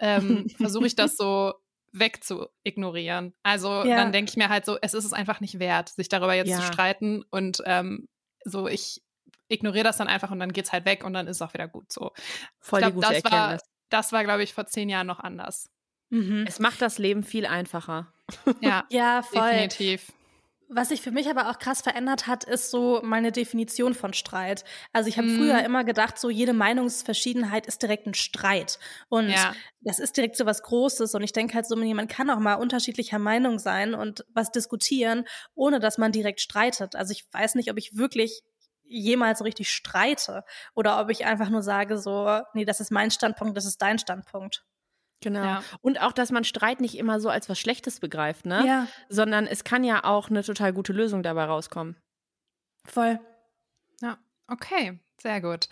[0.04, 1.54] Ähm, versuche ich das so
[1.94, 3.34] wegzuignorieren.
[3.44, 3.96] Also ja.
[3.96, 6.50] dann denke ich mir halt so, es ist es einfach nicht wert, sich darüber jetzt
[6.50, 6.58] ja.
[6.58, 8.08] zu streiten und ähm,
[8.44, 9.02] so ich
[9.48, 11.68] ignoriere das dann einfach und dann geht's halt weg und dann ist es auch wieder
[11.68, 12.12] gut so.
[12.60, 13.62] Voll ich glaub, die gute das Erkenntnis.
[13.62, 15.70] War, das war, glaube ich, vor zehn Jahren noch anders.
[16.10, 16.46] Mhm.
[16.48, 18.12] Es macht das Leben viel einfacher.
[18.62, 19.52] Ja, ja voll.
[19.52, 20.12] Definitiv.
[20.76, 24.64] Was sich für mich aber auch krass verändert hat, ist so meine Definition von Streit.
[24.92, 25.38] Also ich habe mm.
[25.38, 28.80] früher immer gedacht, so jede Meinungsverschiedenheit ist direkt ein Streit.
[29.10, 29.54] Und ja.
[29.82, 31.14] das ist direkt so was Großes.
[31.16, 35.26] Und ich denke halt so, man kann auch mal unterschiedlicher Meinung sein und was diskutieren,
[35.56, 36.96] ohne dass man direkt streitet.
[36.96, 38.44] Also ich weiß nicht, ob ich wirklich
[38.86, 40.44] jemals so richtig streite
[40.76, 44.00] oder ob ich einfach nur sage so, nee, das ist mein Standpunkt, das ist dein
[44.00, 44.64] Standpunkt.
[45.24, 45.44] Genau.
[45.44, 45.64] Ja.
[45.82, 48.64] Und auch, dass man Streit nicht immer so als was Schlechtes begreift, ne?
[48.66, 48.88] Ja.
[49.10, 51.96] Sondern es kann ja auch eine total gute Lösung dabei rauskommen.
[52.86, 53.20] Voll.
[54.02, 55.00] Ja, okay.
[55.22, 55.70] Sehr gut.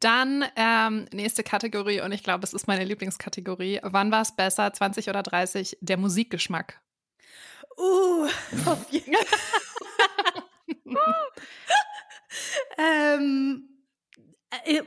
[0.00, 3.80] Dann ähm, nächste Kategorie und ich glaube, es ist meine Lieblingskategorie.
[3.82, 5.76] Wann war es besser, 20 oder 30?
[5.82, 6.80] Der Musikgeschmack.
[7.76, 8.24] Uh,
[8.64, 9.14] auf jeden
[12.78, 13.68] ähm,
[14.64, 14.82] äh,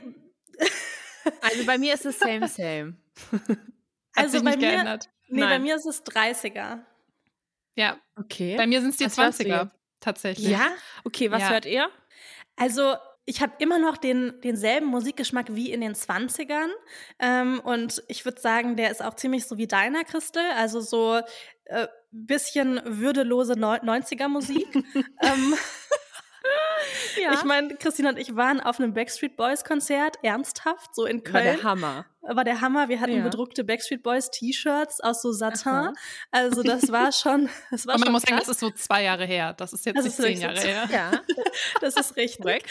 [1.40, 2.96] also bei mir ist es same, same.
[4.16, 5.08] Hat also sich nicht mir, geändert.
[5.28, 5.48] Nee, Nein.
[5.48, 6.80] bei mir ist es 30er.
[7.76, 7.98] Ja.
[8.16, 8.56] Okay.
[8.56, 9.70] Bei mir sind es die was 20er.
[10.00, 10.48] Tatsächlich.
[10.48, 10.68] Ja?
[11.04, 11.50] Okay, was ja.
[11.50, 11.88] hört ihr?
[12.56, 12.96] Also,
[13.26, 16.70] ich habe immer noch den, denselben Musikgeschmack wie in den 20ern.
[17.18, 20.42] Ähm, und ich würde sagen, der ist auch ziemlich so wie deiner, Christel.
[20.56, 21.20] Also so
[21.66, 24.66] äh, bisschen würdelose 90er Musik.
[25.22, 25.54] ähm,
[27.22, 27.34] ja.
[27.34, 31.34] Ich meine, Christine und ich waren auf einem Backstreet Boys Konzert, ernsthaft, so in Köln.
[31.34, 32.06] War der Hammer.
[32.22, 32.88] War der Hammer.
[32.88, 33.22] Wir hatten ja.
[33.22, 35.72] bedruckte Backstreet Boys T-Shirts aus so Satin.
[35.72, 35.92] Aha.
[36.30, 38.30] Also das war schon, das war Und man schon muss krass.
[38.30, 39.54] sagen, das ist so zwei Jahre her.
[39.54, 40.88] Das ist jetzt das nicht ist zehn Jahre her.
[40.92, 41.10] Ja,
[41.80, 42.64] das ist richtig.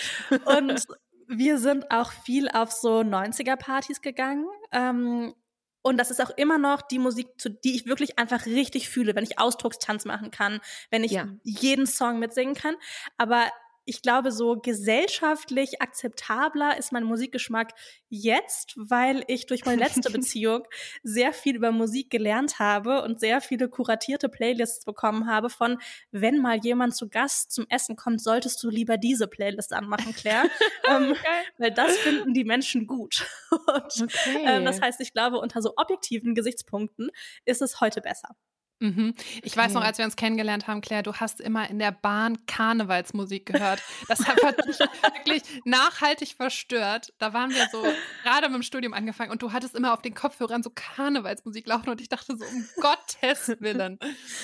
[0.45, 0.85] Und
[1.27, 4.47] wir sind auch viel auf so 90er-Partys gegangen.
[4.71, 5.35] Ähm,
[5.81, 9.15] und das ist auch immer noch die Musik, zu, die ich wirklich einfach richtig fühle,
[9.15, 10.59] wenn ich Ausdruckstanz machen kann,
[10.91, 11.27] wenn ich ja.
[11.43, 12.75] jeden Song mitsingen kann.
[13.17, 13.47] Aber
[13.89, 17.73] ich glaube, so gesellschaftlich akzeptabler ist mein Musikgeschmack
[18.07, 20.67] jetzt, weil ich durch meine letzte Beziehung
[21.01, 25.79] sehr viel über Musik gelernt habe und sehr viele kuratierte Playlists bekommen habe von,
[26.11, 30.47] wenn mal jemand zu Gast zum Essen kommt, solltest du lieber diese Playlist anmachen, Claire.
[30.87, 31.15] ähm,
[31.57, 33.25] weil das finden die Menschen gut.
[33.49, 34.45] und, okay.
[34.45, 37.09] äh, das heißt, ich glaube, unter so objektiven Gesichtspunkten
[37.45, 38.35] ist es heute besser.
[38.79, 39.13] Mhm.
[39.43, 42.45] Ich weiß noch, als wir uns kennengelernt haben, Claire, du hast immer in der Bahn
[42.45, 43.83] Karnevalsmusik gehört.
[44.07, 47.13] Das hat mich wirklich nachhaltig verstört.
[47.17, 47.83] Da waren wir so
[48.23, 51.89] gerade mit dem Studium angefangen und du hattest immer auf den Kopfhörern so Karnevalsmusik laufen
[51.89, 53.99] und ich dachte so, um Gottes Willen.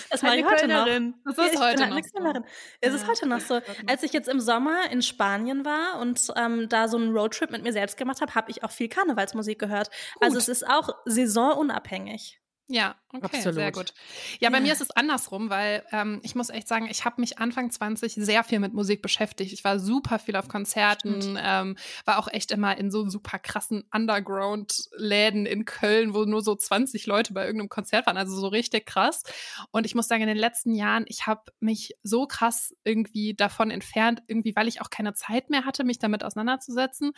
[0.10, 0.86] Das war ich heute noch.
[1.24, 2.44] Das ist ja, heute noch so.
[2.82, 3.62] Es ist heute noch so.
[3.88, 7.64] Als ich jetzt im Sommer in Spanien war und ähm, da so einen Roadtrip mit
[7.64, 9.90] mir selbst gemacht habe, habe ich auch viel Karnevalsmusik gehört.
[10.16, 10.24] Gut.
[10.24, 12.40] Also es ist auch saisonunabhängig.
[12.68, 13.56] Ja, okay, Absolut.
[13.56, 13.94] sehr gut.
[14.40, 14.64] Ja, bei ja.
[14.64, 18.16] mir ist es andersrum, weil ähm, ich muss echt sagen, ich habe mich Anfang 20
[18.16, 19.54] sehr viel mit Musik beschäftigt.
[19.54, 23.84] Ich war super viel auf Konzerten, ähm, war auch echt immer in so super krassen
[23.94, 28.88] Underground-Läden in Köln, wo nur so 20 Leute bei irgendeinem Konzert waren, also so richtig
[28.88, 29.22] krass.
[29.70, 33.70] Und ich muss sagen, in den letzten Jahren, ich habe mich so krass irgendwie davon
[33.70, 37.12] entfernt, irgendwie, weil ich auch keine Zeit mehr hatte, mich damit auseinanderzusetzen.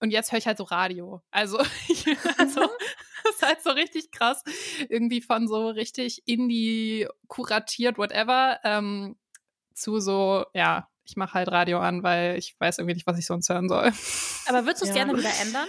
[0.00, 1.22] Und jetzt höre ich halt so Radio.
[1.30, 1.58] Also,
[2.38, 2.62] also
[3.24, 4.42] das ist halt so richtig krass.
[4.88, 9.16] Irgendwie von so richtig Indie kuratiert, whatever, ähm,
[9.74, 13.26] zu so, ja, ich mache halt Radio an, weil ich weiß irgendwie nicht, was ich
[13.26, 13.92] sonst hören soll.
[14.46, 15.04] Aber würdest du es ja.
[15.04, 15.68] gerne wieder ändern?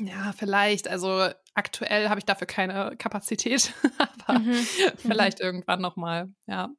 [0.00, 0.88] Ja, vielleicht.
[0.88, 3.74] Also aktuell habe ich dafür keine Kapazität,
[4.26, 4.50] aber mhm.
[4.50, 4.66] mhm.
[4.96, 5.44] vielleicht mhm.
[5.44, 6.70] irgendwann nochmal, ja.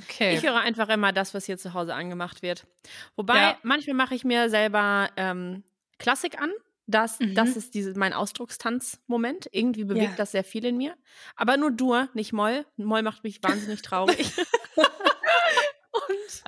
[0.00, 0.36] Okay.
[0.36, 2.66] Ich höre einfach immer das, was hier zu Hause angemacht wird.
[3.14, 3.58] Wobei, ja.
[3.62, 5.62] manchmal mache ich mir selber ähm,
[5.98, 6.50] Klassik an.
[6.86, 7.34] Das, mhm.
[7.34, 9.48] das ist diese, mein Ausdruckstanz-Moment.
[9.52, 10.16] Irgendwie bewegt ja.
[10.16, 10.94] das sehr viel in mir.
[11.36, 12.64] Aber nur Dur, nicht Moll.
[12.76, 14.32] Moll macht mich wahnsinnig traurig.
[14.76, 16.42] und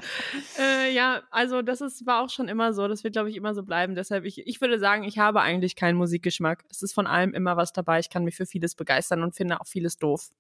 [0.59, 2.87] äh, ja, also das ist, war auch schon immer so.
[2.87, 3.95] Das wird, glaube ich, immer so bleiben.
[3.95, 6.65] Deshalb, ich, ich würde sagen, ich habe eigentlich keinen Musikgeschmack.
[6.71, 7.99] Es ist von allem immer was dabei.
[7.99, 10.31] Ich kann mich für vieles begeistern und finde auch vieles doof.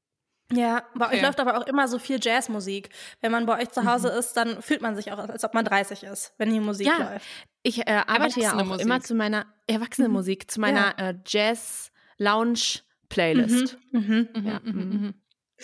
[0.53, 1.17] Ja, bei okay.
[1.17, 2.91] euch läuft aber auch immer so viel Jazzmusik.
[3.21, 4.19] Wenn man bei euch zu Hause mhm.
[4.19, 6.99] ist, dann fühlt man sich auch, als ob man 30 ist, wenn die Musik ja,
[6.99, 7.27] läuft.
[7.65, 8.87] Ich äh, arbeite ja auch Musik.
[8.87, 10.49] immer zu meiner Erwachsenenmusik, mhm.
[10.49, 11.09] zu meiner ja.
[11.09, 13.77] äh, Jazz-Lounge-Playlist.
[13.91, 14.01] Mhm.
[14.01, 14.29] Mhm.
[14.35, 14.47] mhm.
[14.47, 14.61] Ja.
[14.63, 14.73] Mhm.
[14.73, 15.15] Mhm.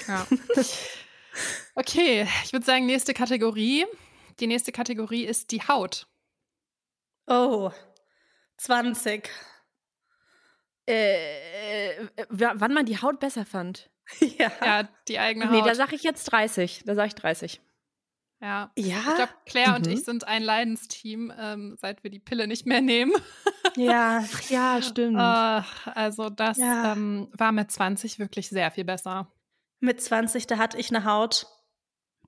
[0.08, 0.26] ja.
[1.76, 3.86] okay, ich würde sagen, nächste Kategorie.
[4.40, 6.08] Die nächste Kategorie ist die Haut.
[7.28, 7.70] Oh,
[8.56, 9.30] 20.
[10.88, 13.91] Äh, äh wann man die Haut besser fand.
[14.38, 14.52] Ja.
[14.64, 15.52] ja, die eigene Haut.
[15.52, 16.82] Nee, da sage ich jetzt 30.
[16.84, 17.60] Da sage ich 30.
[18.42, 18.72] Ja.
[18.76, 18.98] ja?
[18.98, 19.76] Ich glaube, Claire mhm.
[19.76, 23.12] und ich sind ein Leidensteam, ähm, seit wir die Pille nicht mehr nehmen.
[23.76, 25.16] ja, ja, stimmt.
[25.16, 25.62] Uh,
[25.94, 26.92] also das ja.
[26.92, 29.32] ähm, war mit 20 wirklich sehr viel besser.
[29.78, 31.46] Mit 20, da hatte ich eine Haut,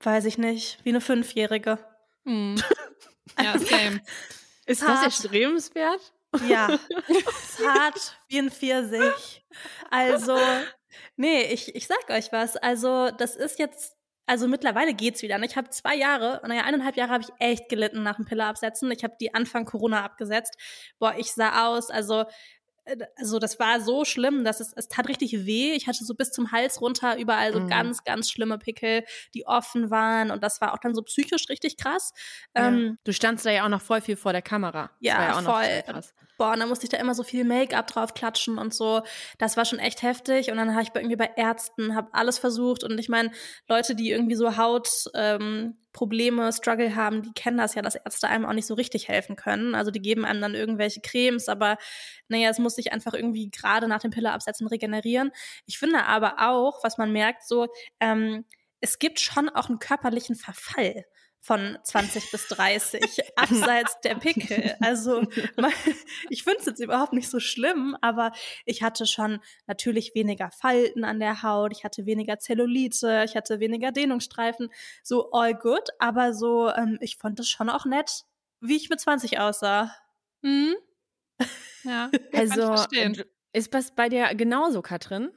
[0.01, 1.79] weiß ich nicht, wie eine Fünfjährige.
[2.23, 2.55] Mhm.
[3.41, 4.01] Ja, same.
[4.67, 6.13] Ist das erstrebenswert?
[6.47, 6.79] Ja,
[7.49, 9.43] zart wie ein Pfirsich.
[9.89, 10.37] Also,
[11.15, 12.57] Nee, ich, ich sag euch was.
[12.57, 15.41] Also, das ist jetzt, also mittlerweile geht's wieder.
[15.43, 18.91] Ich habe zwei Jahre, naja, eineinhalb Jahre habe ich echt gelitten nach dem Pille absetzen.
[18.91, 20.57] Ich habe die Anfang Corona abgesetzt.
[20.99, 22.25] Boah, ich sah aus, also
[22.85, 25.73] äh, also das war so schlimm, dass es, es tat richtig weh.
[25.73, 27.67] Ich hatte so bis zum Hals runter überall so mhm.
[27.67, 29.03] ganz, ganz schlimme Pickel,
[29.33, 32.13] die offen waren und das war auch dann so psychisch richtig krass.
[32.55, 32.67] Ja.
[32.67, 34.91] Ähm, du standst da ja auch noch voll viel vor der Kamera.
[34.99, 36.03] Ja, ja voll.
[36.37, 39.01] Boah, und dann musste ich da immer so viel Make-up drauf klatschen und so.
[39.37, 40.51] Das war schon echt heftig.
[40.51, 42.83] Und dann habe ich irgendwie bei Ärzten, habe alles versucht.
[42.83, 43.31] Und ich meine,
[43.69, 48.45] Leute, die irgendwie so Hautprobleme, ähm, Struggle haben, die kennen das ja, dass Ärzte einem
[48.45, 49.75] auch nicht so richtig helfen können.
[49.75, 51.77] Also die geben einem dann irgendwelche Cremes, aber
[52.27, 55.31] naja, es muss sich einfach irgendwie gerade nach dem Pille absetzen regenerieren.
[55.65, 57.67] Ich finde aber auch, was man merkt, so,
[58.01, 58.45] ähm,
[58.81, 61.05] es gibt schon auch einen körperlichen Verfall
[61.45, 64.75] von 20 bis 30, abseits der Pickel.
[64.81, 65.21] Also
[66.31, 68.31] ich finde es jetzt überhaupt nicht so schlimm, aber
[68.65, 73.59] ich hatte schon natürlich weniger Falten an der Haut, ich hatte weniger Zellulite, ich hatte
[73.59, 74.71] weniger Dehnungsstreifen,
[75.03, 78.23] so all good, aber so, ähm, ich fand es schon auch nett,
[78.59, 79.95] wie ich mit 20 aussah.
[80.41, 80.73] Mhm.
[81.83, 82.73] Ja, also
[83.53, 85.29] ist das bei dir genauso, Katrin?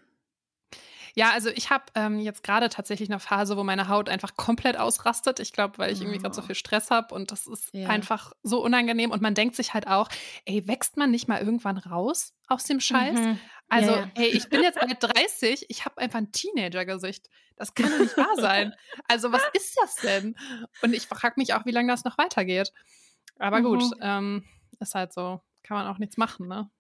[1.18, 4.76] Ja, also ich habe ähm, jetzt gerade tatsächlich eine Phase, wo meine Haut einfach komplett
[4.76, 5.40] ausrastet.
[5.40, 6.44] Ich glaube, weil ich irgendwie gerade so oh.
[6.44, 7.88] viel Stress habe und das ist ja.
[7.88, 9.11] einfach so unangenehm.
[9.11, 10.09] Und man denkt sich halt auch,
[10.44, 13.18] ey, wächst man nicht mal irgendwann raus aus dem Scheiß?
[13.18, 13.40] Mhm.
[13.68, 14.11] Also, ja, ja.
[14.14, 17.28] ey, ich bin jetzt bald 30, ich habe einfach ein Teenager-Gesicht.
[17.57, 18.76] Das kann doch nicht wahr sein.
[19.09, 20.37] Also, was ist das denn?
[20.83, 22.72] Und ich frage mich auch, wie lange das noch weitergeht.
[23.40, 23.64] Aber mhm.
[23.64, 24.44] gut, ähm,
[24.78, 26.70] ist halt so, kann man auch nichts machen, ne?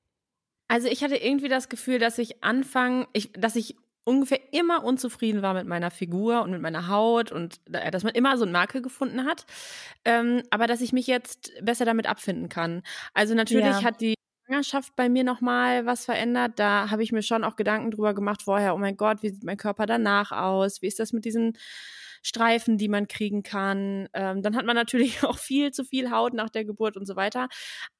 [0.68, 3.74] Also ich hatte irgendwie das Gefühl, dass ich anfangen, ich, dass ich
[4.08, 8.38] ungefähr immer unzufrieden war mit meiner Figur und mit meiner Haut und dass man immer
[8.38, 9.44] so ein Makel gefunden hat.
[10.04, 12.82] Ähm, aber dass ich mich jetzt besser damit abfinden kann.
[13.12, 13.84] Also natürlich ja.
[13.84, 14.14] hat die
[14.46, 16.52] Schwangerschaft bei mir nochmal was verändert.
[16.56, 19.44] Da habe ich mir schon auch Gedanken drüber gemacht vorher, oh mein Gott, wie sieht
[19.44, 20.80] mein Körper danach aus?
[20.80, 21.58] Wie ist das mit diesen
[22.28, 24.08] Streifen, die man kriegen kann.
[24.12, 27.16] Ähm, dann hat man natürlich auch viel zu viel Haut nach der Geburt und so
[27.16, 27.48] weiter.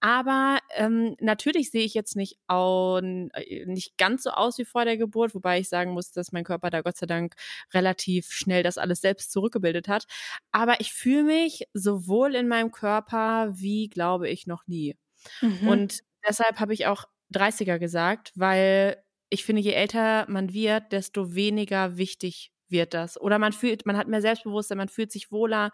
[0.00, 4.84] Aber ähm, natürlich sehe ich jetzt nicht, auch, äh, nicht ganz so aus wie vor
[4.84, 7.34] der Geburt, wobei ich sagen muss, dass mein Körper da Gott sei Dank
[7.72, 10.04] relativ schnell das alles selbst zurückgebildet hat.
[10.52, 14.96] Aber ich fühle mich sowohl in meinem Körper wie, glaube ich, noch nie.
[15.40, 15.68] Mhm.
[15.68, 21.34] Und deshalb habe ich auch 30er gesagt, weil ich finde, je älter man wird, desto
[21.34, 23.20] weniger wichtig wird das.
[23.20, 25.70] Oder man fühlt, man hat mehr Selbstbewusstsein, man fühlt sich wohler.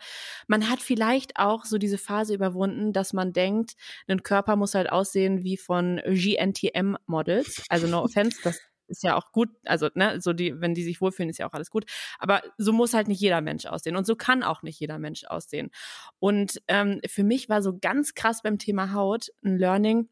[0.46, 3.74] Man hat vielleicht auch so diese Phase überwunden, dass man denkt,
[4.08, 7.64] ein Körper muss halt aussehen wie von GNTM-Models.
[7.68, 11.00] Also no offense, das ist ja auch gut, also ne, so die, wenn die sich
[11.00, 11.84] wohlfühlen, ist ja auch alles gut.
[12.18, 15.24] Aber so muss halt nicht jeder Mensch aussehen und so kann auch nicht jeder Mensch
[15.24, 15.70] aussehen.
[16.18, 20.08] Und ähm, für mich war so ganz krass beim Thema Haut ein Learning,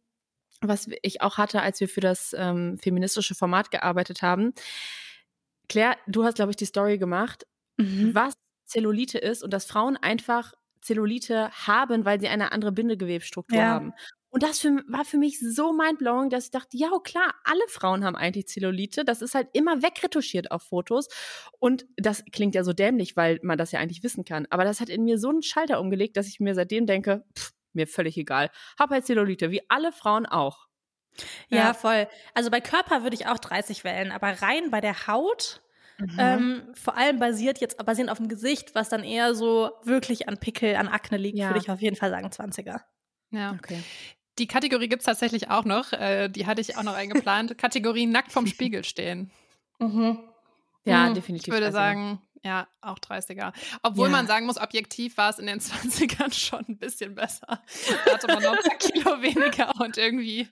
[0.60, 4.52] was ich auch hatte, als wir für das ähm, feministische Format gearbeitet haben.
[5.72, 7.46] Claire, du hast, glaube ich, die Story gemacht,
[7.78, 8.14] mhm.
[8.14, 8.34] was
[8.66, 13.68] Zellulite ist und dass Frauen einfach Zellulite haben, weil sie eine andere Bindegewebsstruktur ja.
[13.68, 13.94] haben.
[14.28, 18.04] Und das für, war für mich so mindblowing, dass ich dachte, ja klar, alle Frauen
[18.04, 19.06] haben eigentlich Zellulite.
[19.06, 21.08] Das ist halt immer wegretuschiert auf Fotos.
[21.58, 24.46] Und das klingt ja so dämlich, weil man das ja eigentlich wissen kann.
[24.50, 27.52] Aber das hat in mir so einen Schalter umgelegt, dass ich mir seitdem denke, pff,
[27.72, 28.50] mir völlig egal.
[28.78, 30.66] Hab halt Zellulite, wie alle Frauen auch.
[31.48, 32.08] Ja, ja, voll.
[32.34, 35.61] Also bei Körper würde ich auch 30 wählen, aber rein bei der Haut,
[35.98, 36.16] mhm.
[36.18, 40.38] ähm, vor allem basiert jetzt basierend auf dem Gesicht, was dann eher so wirklich an
[40.38, 41.48] Pickel, an Akne liegt, ja.
[41.48, 42.80] würde ich auf jeden Fall sagen 20er.
[43.30, 43.52] Ja.
[43.52, 43.82] Okay.
[44.38, 45.92] Die Kategorie gibt es tatsächlich auch noch.
[45.92, 47.58] Äh, die hatte ich auch noch eingeplant.
[47.58, 49.30] Kategorie nackt vom Spiegel stehen.
[49.78, 50.18] Mhm.
[50.84, 51.14] Ja, mhm.
[51.14, 51.48] definitiv.
[51.48, 51.76] Ich würde also.
[51.76, 53.52] sagen, Ja, auch 30er.
[53.84, 54.12] Obwohl ja.
[54.12, 57.62] man sagen muss, objektiv war es in den 20ern schon ein bisschen besser.
[58.04, 60.48] Da hatte man noch ein paar Kilo weniger und irgendwie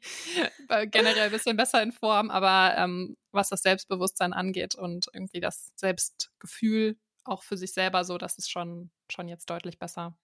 [0.68, 2.30] äh, generell ein bisschen besser in Form.
[2.30, 8.18] Aber ähm, was das Selbstbewusstsein angeht und irgendwie das Selbstgefühl auch für sich selber so,
[8.18, 10.16] das ist schon, schon jetzt deutlich besser.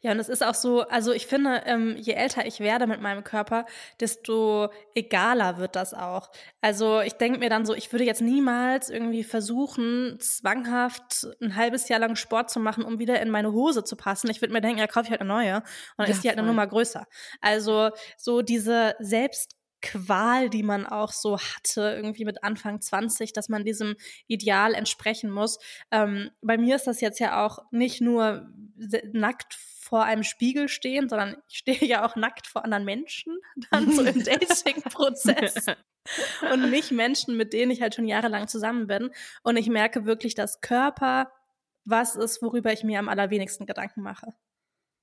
[0.00, 3.00] Ja, und es ist auch so, also ich finde, ähm, je älter ich werde mit
[3.00, 3.66] meinem Körper,
[4.00, 6.30] desto egaler wird das auch.
[6.60, 11.88] Also ich denke mir dann so, ich würde jetzt niemals irgendwie versuchen, zwanghaft ein halbes
[11.88, 14.30] Jahr lang Sport zu machen, um wieder in meine Hose zu passen.
[14.30, 15.64] Ich würde mir denken, ja, kaufe ich halt eine neue und
[15.98, 16.44] dann ja, ist die halt voll.
[16.44, 17.06] eine Nummer größer.
[17.40, 23.48] Also so diese Selbst Qual, die man auch so hatte, irgendwie mit Anfang 20, dass
[23.48, 23.94] man diesem
[24.26, 25.58] Ideal entsprechen muss.
[25.90, 28.48] Ähm, bei mir ist das jetzt ja auch nicht nur
[29.12, 33.38] nackt vor einem Spiegel stehen, sondern ich stehe ja auch nackt vor anderen Menschen,
[33.70, 35.66] dann so im Dating-Prozess.
[36.52, 39.10] und nicht Menschen, mit denen ich halt schon jahrelang zusammen bin.
[39.42, 41.32] Und ich merke wirklich, dass Körper
[41.84, 44.34] was ist, worüber ich mir am allerwenigsten Gedanken mache.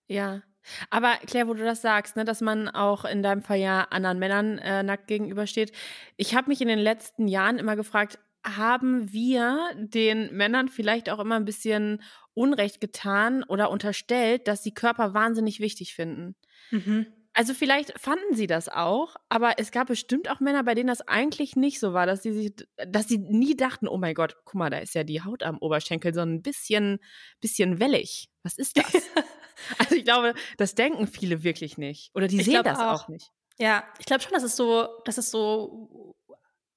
[0.07, 0.43] Ja,
[0.89, 4.19] aber Claire, wo du das sagst, ne, dass man auch in deinem Fall ja anderen
[4.19, 5.71] Männern äh, nackt gegenübersteht.
[6.17, 11.19] Ich habe mich in den letzten Jahren immer gefragt, haben wir den Männern vielleicht auch
[11.19, 12.01] immer ein bisschen
[12.33, 16.35] Unrecht getan oder unterstellt, dass sie Körper wahnsinnig wichtig finden?
[16.69, 17.07] Mhm.
[17.33, 21.01] Also vielleicht fanden sie das auch, aber es gab bestimmt auch Männer, bei denen das
[21.01, 22.53] eigentlich nicht so war, dass sie sich,
[22.87, 25.57] dass sie nie dachten, oh mein Gott, guck mal, da ist ja die Haut am
[25.57, 26.99] Oberschenkel so ein bisschen,
[27.41, 28.29] bisschen wellig.
[28.43, 28.93] Was ist das?
[29.79, 32.11] Also ich glaube, das denken viele wirklich nicht.
[32.15, 33.03] Oder die ich sehen das auch.
[33.03, 33.07] auch.
[33.07, 33.31] nicht.
[33.57, 36.15] Ja, ich glaube schon, dass es so, dass es so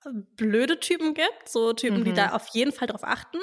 [0.04, 2.04] äh, blöde Typen gibt, so Typen, mhm.
[2.04, 3.38] die da auf jeden Fall drauf achten.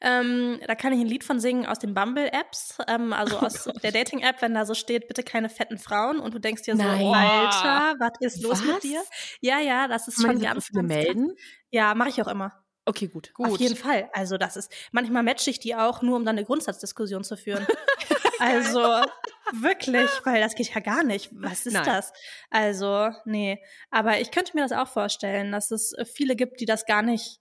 [0.00, 3.72] Ähm, da kann ich ein Lied von singen aus den Bumble-Apps, ähm, also aus oh
[3.82, 6.82] der Dating-App, wenn da so steht, bitte keine fetten Frauen und du denkst dir so,
[6.82, 7.06] Nein.
[7.06, 8.66] Alter, was ist los was?
[8.66, 9.02] mit dir?
[9.40, 11.36] Ja, ja, das ist schon ganz, ganz melden.
[11.70, 12.60] Ja, mache ich auch immer.
[12.86, 13.32] Okay, gut.
[13.34, 13.46] gut.
[13.46, 14.10] Auf jeden Fall.
[14.12, 17.66] Also das ist, manchmal matche ich die auch, nur um dann eine Grundsatzdiskussion zu führen.
[18.40, 18.80] also
[19.52, 21.30] wirklich, weil das geht ja gar nicht.
[21.32, 21.84] Was ist Nein.
[21.84, 22.12] das?
[22.50, 23.62] Also, nee.
[23.90, 27.40] Aber ich könnte mir das auch vorstellen, dass es viele gibt, die das gar nicht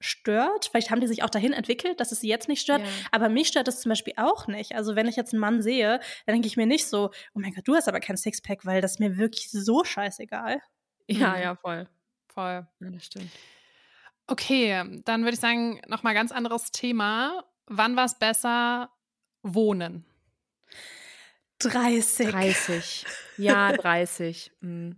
[0.00, 0.66] stört.
[0.66, 2.82] Vielleicht haben die sich auch dahin entwickelt, dass es sie jetzt nicht stört.
[2.82, 2.88] Ja.
[3.10, 4.74] Aber mich stört es zum Beispiel auch nicht.
[4.74, 7.52] Also wenn ich jetzt einen Mann sehe, dann denke ich mir nicht so, oh mein
[7.52, 10.60] Gott, du hast aber kein Sixpack, weil das ist mir wirklich so scheißegal.
[11.08, 11.42] Ja, mhm.
[11.42, 11.88] ja, voll.
[12.28, 12.66] Voll.
[12.80, 13.30] Ja, das stimmt.
[14.26, 17.44] Okay, dann würde ich sagen, nochmal ganz anderes Thema.
[17.66, 18.90] Wann war es besser,
[19.42, 20.04] wohnen?
[21.58, 22.30] 30.
[22.30, 23.06] 30.
[23.36, 24.52] Ja, 30.
[24.60, 24.96] Mhm.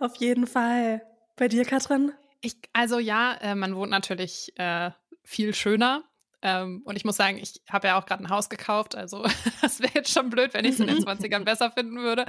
[0.00, 1.02] Auf jeden Fall.
[1.36, 2.12] Bei dir, Katrin?
[2.40, 4.90] Ich, also ja, äh, man wohnt natürlich äh,
[5.24, 6.04] viel schöner.
[6.40, 9.24] Ähm, und ich muss sagen, ich habe ja auch gerade ein Haus gekauft, also
[9.60, 12.26] das wäre jetzt schon blöd, wenn ich es in den 20ern besser finden würde.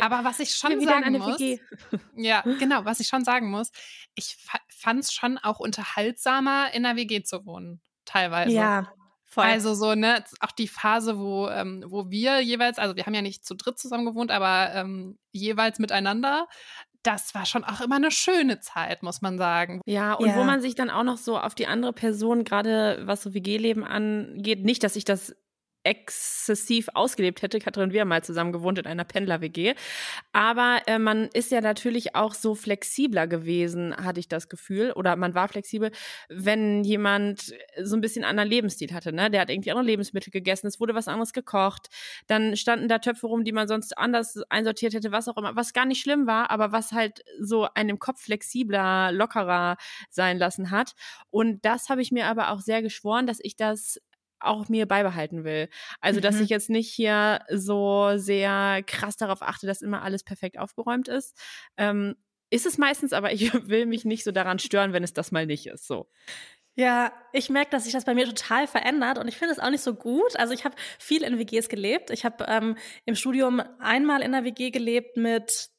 [0.00, 1.40] Aber was ich schon sagen muss,
[2.16, 3.70] ja, genau, was ich schon sagen muss,
[4.16, 4.36] ich
[4.68, 8.50] fand es schon auch unterhaltsamer, in einer WG zu wohnen, teilweise.
[8.50, 8.92] Ja.
[9.30, 9.44] Voll.
[9.44, 13.20] Also so, ne, auch die Phase, wo, ähm, wo wir jeweils, also wir haben ja
[13.20, 16.48] nicht zu dritt zusammen gewohnt, aber ähm, jeweils miteinander,
[17.02, 19.82] das war schon auch immer eine schöne Zeit, muss man sagen.
[19.84, 20.36] Ja, und ja.
[20.36, 23.84] wo man sich dann auch noch so auf die andere Person, gerade was so WG-Leben
[23.84, 25.36] angeht, nicht, dass ich das
[25.88, 27.58] exzessiv ausgelebt hätte.
[27.60, 29.74] Katrin, wir haben mal zusammen gewohnt in einer Pendler-WG.
[30.34, 34.92] Aber äh, man ist ja natürlich auch so flexibler gewesen, hatte ich das Gefühl.
[34.92, 35.90] Oder man war flexibel,
[36.28, 39.14] wenn jemand so ein bisschen anderen Lebensstil hatte.
[39.14, 39.30] Ne?
[39.30, 41.88] Der hat irgendwie andere Lebensmittel gegessen, es wurde was anderes gekocht.
[42.26, 45.56] Dann standen da Töpfe rum, die man sonst anders einsortiert hätte, was auch immer.
[45.56, 49.78] Was gar nicht schlimm war, aber was halt so einem Kopf flexibler, lockerer
[50.10, 50.92] sein lassen hat.
[51.30, 53.98] Und das habe ich mir aber auch sehr geschworen, dass ich das
[54.40, 55.68] auch mir beibehalten will.
[56.00, 56.42] Also, dass mhm.
[56.42, 61.36] ich jetzt nicht hier so sehr krass darauf achte, dass immer alles perfekt aufgeräumt ist.
[61.76, 62.16] Ähm,
[62.50, 65.46] ist es meistens, aber ich will mich nicht so daran stören, wenn es das mal
[65.46, 65.86] nicht ist.
[65.86, 66.08] So.
[66.78, 69.70] Ja, ich merke, dass sich das bei mir total verändert und ich finde es auch
[69.70, 70.36] nicht so gut.
[70.36, 72.10] Also ich habe viel in WGs gelebt.
[72.10, 75.70] Ich habe ähm, im Studium einmal in der WG gelebt mit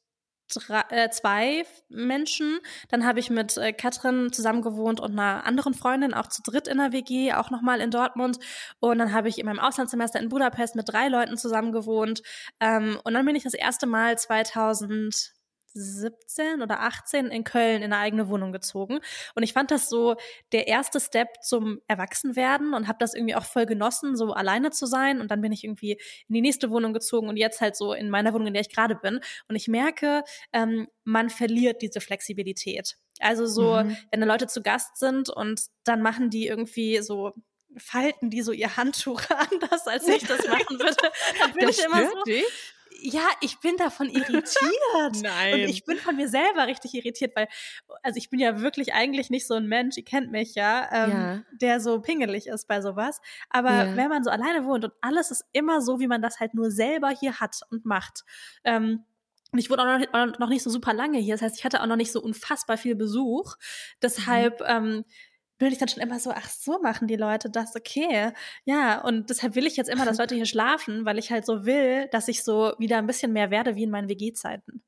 [0.50, 2.58] drei, äh, zwei Menschen.
[2.88, 6.68] Dann habe ich mit äh, Katrin zusammen gewohnt und einer anderen Freundin, auch zu dritt
[6.68, 8.38] in der WG, auch nochmal in Dortmund.
[8.80, 12.22] Und dann habe ich in meinem Auslandssemester in Budapest mit drei Leuten zusammen gewohnt.
[12.60, 15.39] Ähm, und dann bin ich das erste Mal 2000
[15.74, 19.00] 17 oder 18 in Köln in eine eigene Wohnung gezogen.
[19.34, 20.16] Und ich fand das so
[20.52, 24.86] der erste Step zum Erwachsenwerden und habe das irgendwie auch voll genossen, so alleine zu
[24.86, 25.20] sein.
[25.20, 25.92] Und dann bin ich irgendwie
[26.28, 28.74] in die nächste Wohnung gezogen und jetzt halt so in meiner Wohnung, in der ich
[28.74, 29.20] gerade bin.
[29.48, 32.96] Und ich merke, ähm, man verliert diese Flexibilität.
[33.20, 33.96] Also so, mhm.
[34.10, 37.34] wenn da Leute zu Gast sind und dann machen die irgendwie so
[37.76, 40.96] falten die so ihr Handtuch anders, als ich das machen würde.
[41.38, 42.22] Dann bin das ich immer so.
[42.24, 42.44] Dich?
[43.02, 45.22] Ja, ich bin davon irritiert.
[45.22, 45.54] Nein.
[45.54, 47.48] Und ich bin von mir selber richtig irritiert, weil,
[48.02, 51.10] also ich bin ja wirklich eigentlich nicht so ein Mensch, ihr kennt mich ja, ähm,
[51.10, 51.42] ja.
[51.52, 53.20] der so pingelig ist bei sowas.
[53.48, 53.96] Aber ja.
[53.96, 56.70] wenn man so alleine wohnt und alles ist immer so, wie man das halt nur
[56.70, 58.24] selber hier hat und macht.
[58.64, 59.04] Ähm,
[59.52, 61.34] und ich wohne auch noch, noch nicht so super lange hier.
[61.34, 63.56] Das heißt, ich hatte auch noch nicht so unfassbar viel Besuch.
[64.00, 64.66] Deshalb, mhm.
[64.68, 65.04] ähm,
[65.60, 68.32] bin ich dann schon immer so, ach so machen die Leute das, okay.
[68.64, 71.66] Ja, und deshalb will ich jetzt immer, dass Leute hier schlafen, weil ich halt so
[71.66, 74.82] will, dass ich so wieder ein bisschen mehr werde wie in meinen WG-Zeiten.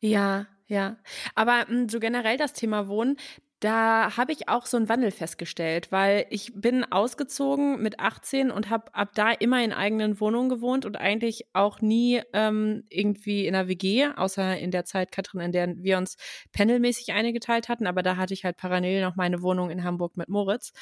[0.00, 0.98] Ja, ja.
[1.34, 3.16] Aber hm, so generell das Thema Wohnen,
[3.60, 8.70] da habe ich auch so einen Wandel festgestellt, weil ich bin ausgezogen mit 18 und
[8.70, 13.56] habe ab da immer in eigenen Wohnungen gewohnt und eigentlich auch nie ähm, irgendwie in
[13.56, 16.16] einer WG, außer in der Zeit, Katrin, in der wir uns
[16.52, 17.88] pendelmäßig eingeteilt hatten.
[17.88, 20.72] Aber da hatte ich halt parallel noch meine Wohnung in Hamburg mit Moritz.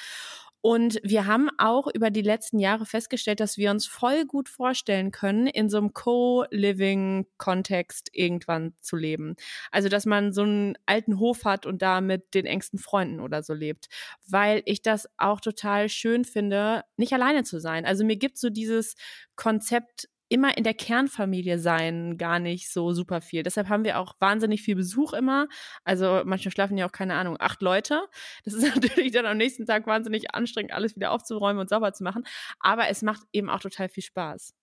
[0.61, 5.12] Und wir haben auch über die letzten Jahre festgestellt, dass wir uns voll gut vorstellen
[5.12, 9.36] können, in so einem Co-Living-Kontext irgendwann zu leben.
[9.70, 13.42] Also, dass man so einen alten Hof hat und da mit den engsten Freunden oder
[13.42, 13.86] so lebt.
[14.26, 17.84] Weil ich das auch total schön finde, nicht alleine zu sein.
[17.84, 18.96] Also mir gibt so dieses
[19.36, 23.43] Konzept immer in der Kernfamilie sein gar nicht so super viel.
[23.43, 25.49] Deshalb haben wir auch wahnsinnig viel Besuch immer.
[25.85, 28.01] Also manchmal schlafen ja auch, keine Ahnung, acht Leute.
[28.45, 32.05] Das ist natürlich dann am nächsten Tag wahnsinnig anstrengend, alles wieder aufzuräumen und sauber zu
[32.05, 32.24] machen.
[32.61, 34.55] Aber es macht eben auch total viel Spaß.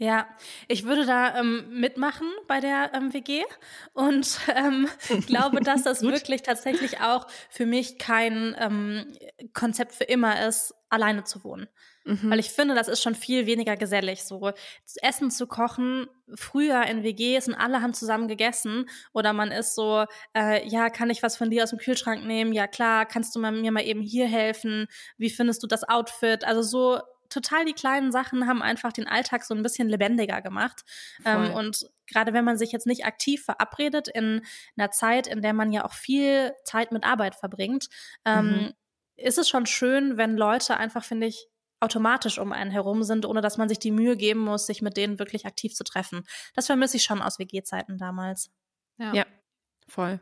[0.00, 0.26] Ja,
[0.66, 3.42] ich würde da ähm, mitmachen bei der ähm, WG
[3.92, 4.88] und ähm,
[5.26, 9.12] glaube, dass das wirklich tatsächlich auch für mich kein ähm,
[9.52, 11.68] Konzept für immer ist, alleine zu wohnen.
[12.04, 12.30] Mhm.
[12.30, 14.24] Weil ich finde, das ist schon viel weniger gesellig.
[14.24, 14.52] So
[15.02, 20.06] Essen zu kochen, früher in WGs und alle haben zusammen gegessen oder man ist so,
[20.34, 22.54] äh, ja, kann ich was von dir aus dem Kühlschrank nehmen?
[22.54, 24.86] Ja, klar, kannst du mir mal eben hier helfen?
[25.18, 26.44] Wie findest du das Outfit?
[26.44, 30.84] Also so total die kleinen Sachen haben einfach den Alltag so ein bisschen lebendiger gemacht.
[31.24, 34.44] Ähm, und gerade wenn man sich jetzt nicht aktiv verabredet in
[34.76, 37.88] einer Zeit, in der man ja auch viel Zeit mit Arbeit verbringt,
[38.24, 38.72] ähm, mhm.
[39.16, 41.48] ist es schon schön, wenn Leute einfach, finde ich,
[41.80, 44.96] automatisch um einen herum sind, ohne dass man sich die Mühe geben muss, sich mit
[44.96, 46.26] denen wirklich aktiv zu treffen.
[46.54, 48.50] Das vermisse ich schon aus WG-Zeiten damals.
[48.98, 49.14] Ja.
[49.14, 49.24] ja,
[49.88, 50.20] voll.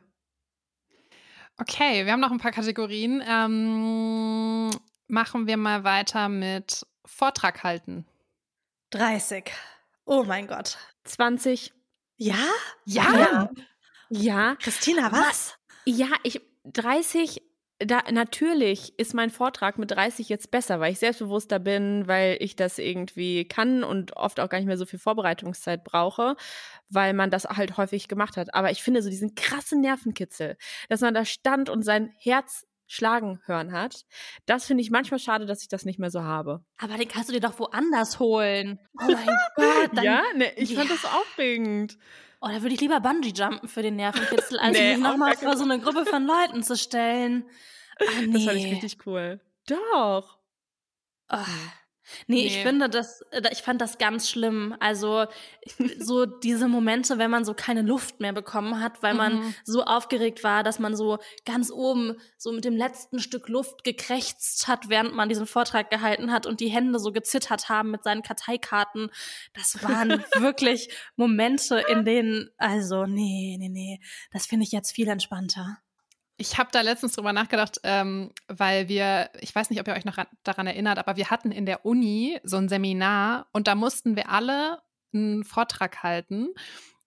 [1.57, 3.21] Okay, wir haben noch ein paar Kategorien.
[3.27, 4.71] Ähm,
[5.09, 8.07] machen wir mal weiter mit Vortrag halten?
[8.91, 9.51] 30.
[10.05, 10.79] Oh mein Gott.
[11.05, 11.73] 20.
[12.17, 12.37] Ja?
[12.85, 13.13] Ja.
[13.19, 13.51] Ja.
[14.09, 14.57] ja.
[14.57, 15.57] Christina, was?
[15.85, 17.43] Ja, ich 30
[17.81, 22.57] da, natürlich ist mein Vortrag mit 30 jetzt besser, weil ich selbstbewusster bin, weil ich
[22.57, 26.35] das irgendwie kann und oft auch gar nicht mehr so viel Vorbereitungszeit brauche,
[26.89, 28.53] weil man das halt häufig gemacht hat.
[28.53, 30.57] Aber ich finde so diesen krassen Nervenkitzel,
[30.89, 34.05] dass man da stand und sein Herz schlagen hören hat.
[34.47, 36.65] Das finde ich manchmal schade, dass ich das nicht mehr so habe.
[36.79, 38.81] Aber den kannst du dir doch woanders holen.
[39.01, 39.27] Oh mein
[39.57, 39.91] Gott.
[39.93, 40.81] Dann, ja, ne, ich ja.
[40.81, 41.99] fand das aufregend.
[42.41, 45.57] Oh, da würde ich lieber Bungee jumpen für den Nervenkitzel, als nee, mich nochmal vor
[45.57, 47.45] so eine Gruppe von Leuten zu stellen.
[48.01, 48.33] Ah, nee.
[48.33, 49.41] Das fand ich richtig cool.
[49.67, 50.39] Doch.
[51.31, 51.37] Oh.
[52.27, 54.75] Nee, nee, ich finde das, äh, ich fand das ganz schlimm.
[54.81, 55.27] Also
[55.99, 59.55] so diese Momente, wenn man so keine Luft mehr bekommen hat, weil man mhm.
[59.65, 64.69] so aufgeregt war, dass man so ganz oben so mit dem letzten Stück Luft gekrächzt
[64.69, 68.23] hat, während man diesen Vortrag gehalten hat und die Hände so gezittert haben mit seinen
[68.23, 69.11] Karteikarten.
[69.55, 74.01] Das waren wirklich Momente, in denen, also nee, nee, nee,
[74.33, 75.79] das finde ich jetzt viel entspannter.
[76.41, 80.05] Ich habe da letztens drüber nachgedacht, ähm, weil wir, ich weiß nicht, ob ihr euch
[80.05, 84.15] noch daran erinnert, aber wir hatten in der Uni so ein Seminar und da mussten
[84.15, 84.81] wir alle
[85.13, 86.55] einen Vortrag halten.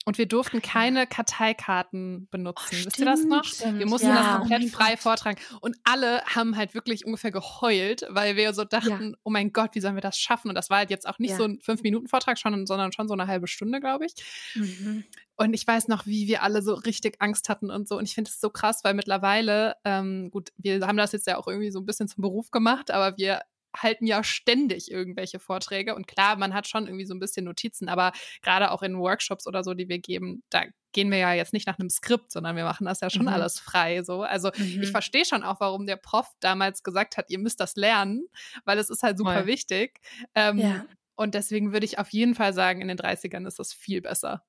[0.04, 2.78] Und wir durften keine Karteikarten benutzen.
[2.82, 3.44] Oh, Wisst ihr das noch?
[3.44, 4.16] Stimmt, wir mussten ja.
[4.16, 5.40] das komplett oh frei vortragen.
[5.60, 9.18] Und alle haben halt wirklich ungefähr geheult, weil wir so dachten, ja.
[9.24, 10.50] oh mein Gott, wie sollen wir das schaffen?
[10.50, 11.38] Und das war halt jetzt auch nicht ja.
[11.38, 14.14] so ein Fünf-Minuten-Vortrag, sondern schon so eine halbe Stunde, glaube ich.
[14.56, 15.04] Mhm.
[15.36, 17.98] Und ich weiß noch, wie wir alle so richtig Angst hatten und so.
[17.98, 21.38] Und ich finde es so krass, weil mittlerweile, ähm, gut, wir haben das jetzt ja
[21.38, 23.42] auch irgendwie so ein bisschen zum Beruf gemacht, aber wir
[23.76, 25.96] halten ja ständig irgendwelche Vorträge.
[25.96, 28.12] Und klar, man hat schon irgendwie so ein bisschen Notizen, aber
[28.42, 31.68] gerade auch in Workshops oder so, die wir geben, da gehen wir ja jetzt nicht
[31.68, 33.30] nach einem Skript, sondern wir machen das ja schon mhm.
[33.30, 34.04] alles frei.
[34.04, 34.24] So.
[34.24, 34.84] Also mhm.
[34.84, 38.26] ich verstehe schon auch, warum der Prof damals gesagt hat, ihr müsst das lernen,
[38.66, 39.48] weil es ist halt super Voll.
[39.48, 40.00] wichtig.
[40.36, 40.86] Ähm, ja.
[41.16, 44.44] Und deswegen würde ich auf jeden Fall sagen, in den 30ern ist das viel besser.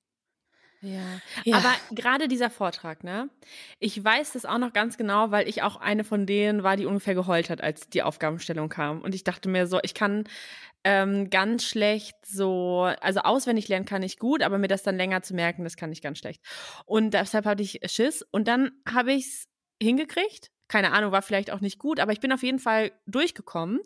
[0.82, 1.20] Ja.
[1.44, 1.56] ja.
[1.56, 3.30] Aber gerade dieser Vortrag, ne?
[3.78, 6.86] Ich weiß das auch noch ganz genau, weil ich auch eine von denen war, die
[6.86, 9.00] ungefähr geheult hat, als die Aufgabenstellung kam.
[9.00, 10.24] Und ich dachte mir so, ich kann
[10.84, 15.22] ähm, ganz schlecht so, also auswendig lernen kann ich gut, aber mir das dann länger
[15.22, 16.42] zu merken, das kann ich ganz schlecht.
[16.84, 18.26] Und deshalb hatte ich Schiss.
[18.32, 19.44] Und dann habe ich es
[19.80, 23.80] hingekriegt, keine Ahnung, war vielleicht auch nicht gut, aber ich bin auf jeden Fall durchgekommen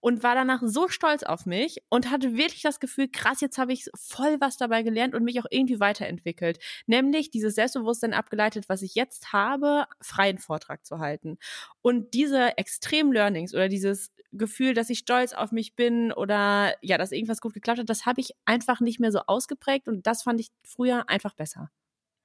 [0.00, 3.72] und war danach so stolz auf mich und hatte wirklich das Gefühl, krass, jetzt habe
[3.72, 6.58] ich voll was dabei gelernt und mich auch irgendwie weiterentwickelt.
[6.88, 11.38] Nämlich dieses Selbstbewusstsein abgeleitet, was ich jetzt habe, freien Vortrag zu halten.
[11.80, 16.98] Und diese extrem Learnings oder dieses Gefühl, dass ich stolz auf mich bin oder ja,
[16.98, 20.24] dass irgendwas gut geklappt hat, das habe ich einfach nicht mehr so ausgeprägt und das
[20.24, 21.70] fand ich früher einfach besser.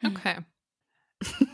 [0.03, 0.37] Okay.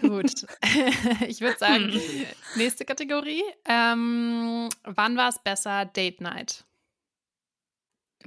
[0.01, 0.45] Gut.
[1.27, 2.25] ich würde sagen, hm.
[2.55, 3.43] nächste Kategorie.
[3.65, 5.85] Ähm, wann war es besser?
[5.85, 6.65] Date Night.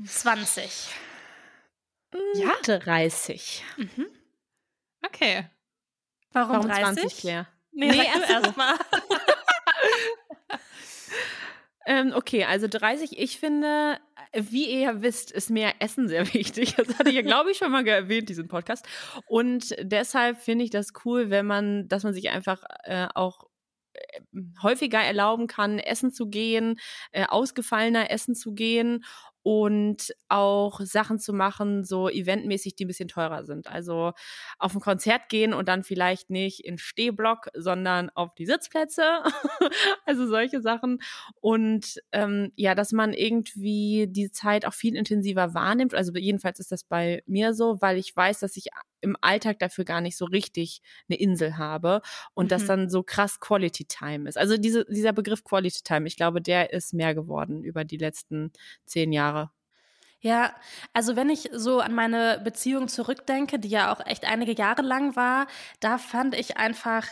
[0.05, 0.89] 20.
[2.35, 2.53] Ja?
[2.63, 3.65] 30.
[3.77, 4.07] Mhm.
[5.05, 5.47] Okay.
[6.33, 7.03] Warum, Warum 30?
[7.03, 7.47] 20, Claire?
[7.73, 8.75] Nee, nee erstmal.
[11.87, 13.19] ähm, okay, also 30.
[13.19, 13.99] Ich finde,
[14.37, 16.75] wie ihr ja wisst, ist mir Essen sehr wichtig.
[16.77, 18.87] Das hatte ich ja, glaube ich, schon mal erwähnt, diesen Podcast.
[19.27, 23.45] Und deshalb finde ich das cool, wenn man, dass man sich einfach äh, auch
[23.95, 24.21] äh,
[24.63, 26.79] häufiger erlauben kann, essen zu gehen,
[27.13, 29.05] äh, ausgefallener essen zu gehen
[29.47, 33.69] und auch Sachen zu machen, so eventmäßig, die ein bisschen teurer sind.
[33.69, 34.13] Also
[34.59, 39.05] auf ein Konzert gehen und dann vielleicht nicht in Stehblock, sondern auf die Sitzplätze.
[40.05, 40.99] also solche Sachen.
[41.41, 45.95] Und ähm, ja, dass man irgendwie die Zeit auch viel intensiver wahrnimmt.
[45.95, 48.71] Also jedenfalls ist das bei mir so, weil ich weiß, dass ich
[49.01, 52.03] im Alltag dafür gar nicht so richtig eine Insel habe
[52.35, 52.49] und mhm.
[52.49, 54.37] das dann so krass Quality Time ist.
[54.37, 58.51] Also diese, dieser Begriff Quality Time, ich glaube, der ist mehr geworden über die letzten
[58.85, 59.36] zehn Jahre.
[60.21, 60.55] Ja,
[60.93, 65.15] also wenn ich so an meine Beziehung zurückdenke, die ja auch echt einige Jahre lang
[65.15, 65.47] war,
[65.81, 67.07] da fand ich einfach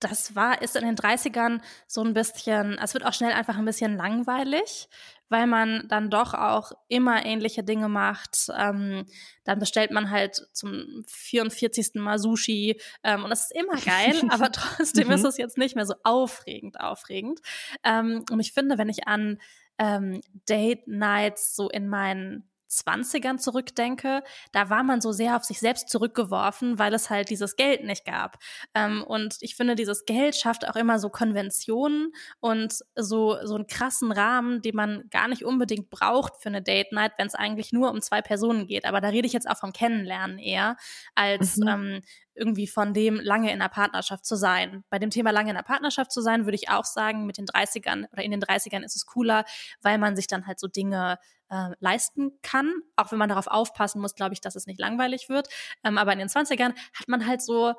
[0.00, 3.64] das war, ist in den 30ern so ein bisschen, es wird auch schnell einfach ein
[3.64, 4.88] bisschen langweilig,
[5.28, 8.48] weil man dann doch auch immer ähnliche Dinge macht.
[8.56, 9.06] Ähm,
[9.44, 11.94] dann bestellt man halt zum 44.
[11.94, 15.28] Mal Sushi ähm, und das ist immer geil, aber trotzdem ist mhm.
[15.28, 17.40] es jetzt nicht mehr so aufregend, aufregend.
[17.82, 19.40] Ähm, und ich finde, wenn ich an
[19.78, 25.60] ähm, Date Nights so in meinen 20ern zurückdenke, da war man so sehr auf sich
[25.60, 28.38] selbst zurückgeworfen, weil es halt dieses Geld nicht gab.
[28.74, 33.66] Ähm, und ich finde, dieses Geld schafft auch immer so Konventionen und so, so einen
[33.66, 37.72] krassen Rahmen, den man gar nicht unbedingt braucht für eine Date Night, wenn es eigentlich
[37.72, 38.84] nur um zwei Personen geht.
[38.84, 40.76] Aber da rede ich jetzt auch vom Kennenlernen eher,
[41.14, 41.68] als mhm.
[41.68, 42.02] ähm,
[42.36, 44.84] irgendwie von dem lange in einer Partnerschaft zu sein.
[44.90, 47.46] Bei dem Thema lange in einer Partnerschaft zu sein, würde ich auch sagen, mit den
[47.46, 49.44] 30ern oder in den 30ern ist es cooler,
[49.80, 51.18] weil man sich dann halt so Dinge
[51.50, 52.72] äh, leisten kann.
[52.96, 55.48] Auch wenn man darauf aufpassen muss, glaube ich, dass es nicht langweilig wird.
[55.84, 57.74] Ähm, aber in den 20ern hat man halt so,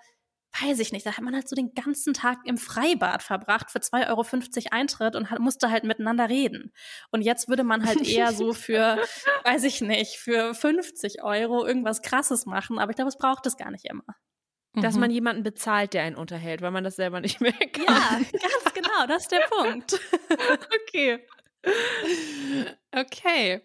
[0.62, 3.80] weiß ich nicht, da hat man halt so den ganzen Tag im Freibad verbracht für
[3.80, 4.26] 2,50 Euro
[4.72, 6.74] Eintritt und hat, musste halt miteinander reden.
[7.12, 8.98] Und jetzt würde man halt eher so für,
[9.44, 12.80] weiß ich nicht, für 50 Euro irgendwas Krasses machen.
[12.80, 14.04] Aber ich glaube, es braucht es gar nicht immer.
[14.74, 15.02] Dass mhm.
[15.02, 17.86] man jemanden bezahlt, der einen unterhält, weil man das selber nicht mehr kann.
[17.86, 20.00] Ja, ganz genau, das ist der Punkt.
[20.88, 21.26] okay.
[22.92, 23.62] Okay.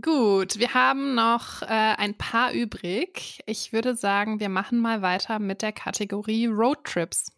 [0.00, 3.40] Gut, wir haben noch äh, ein paar übrig.
[3.46, 7.32] Ich würde sagen, wir machen mal weiter mit der Kategorie Roadtrips.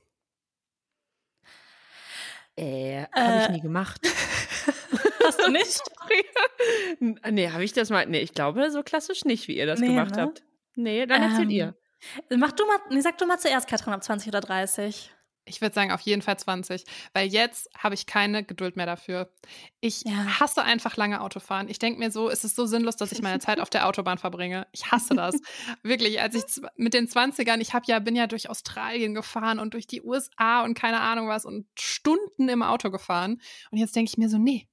[2.57, 3.53] Äh, habe ich äh.
[3.53, 4.01] nie gemacht.
[5.25, 5.83] Hast du nicht?
[7.31, 8.07] nee, habe ich das mal.
[8.07, 10.23] Nee, ich glaube so klassisch nicht, wie ihr das nee, gemacht ne?
[10.23, 10.43] habt.
[10.77, 11.77] Nee, dann erzählt ähm, ihr.
[12.37, 15.11] Mach du mal, nee, sag du mal zuerst, Katrin, ab 20 oder 30.
[15.49, 19.33] Ich würde sagen, auf jeden Fall 20, weil jetzt habe ich keine Geduld mehr dafür.
[19.81, 20.41] Ich ja.
[20.41, 21.69] hasse einfach lange Autofahren.
[21.69, 24.19] Ich denke mir so, es ist so sinnlos, dass ich meine Zeit auf der Autobahn
[24.19, 24.67] verbringe.
[24.73, 25.37] Ich hasse das.
[25.83, 29.75] Wirklich, als ich mit den 20ern, ich habe ja, bin ja durch Australien gefahren und
[29.75, 33.41] durch die USA und keine Ahnung was und Stunden im Auto gefahren.
[33.71, 34.69] Und jetzt denke ich mir so, nee,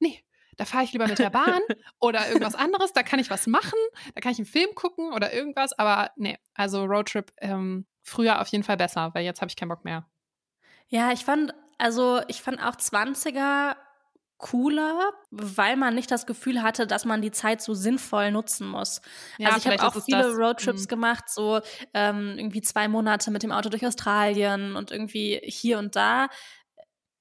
[0.00, 0.24] nee,
[0.58, 1.60] da fahre ich lieber mit der Bahn
[2.00, 3.78] oder irgendwas anderes, da kann ich was machen,
[4.14, 8.48] da kann ich einen Film gucken oder irgendwas, aber nee, also Roadtrip ähm, früher auf
[8.48, 10.06] jeden Fall besser, weil jetzt habe ich keinen Bock mehr.
[10.88, 13.76] Ja, ich fand, also ich fand auch 20er
[14.38, 19.00] cooler, weil man nicht das Gefühl hatte, dass man die Zeit so sinnvoll nutzen muss.
[19.36, 20.36] Ja, also ich habe auch viele das.
[20.36, 20.88] Roadtrips mhm.
[20.88, 21.60] gemacht, so
[21.92, 26.28] ähm, irgendwie zwei Monate mit dem Auto durch Australien und irgendwie hier und da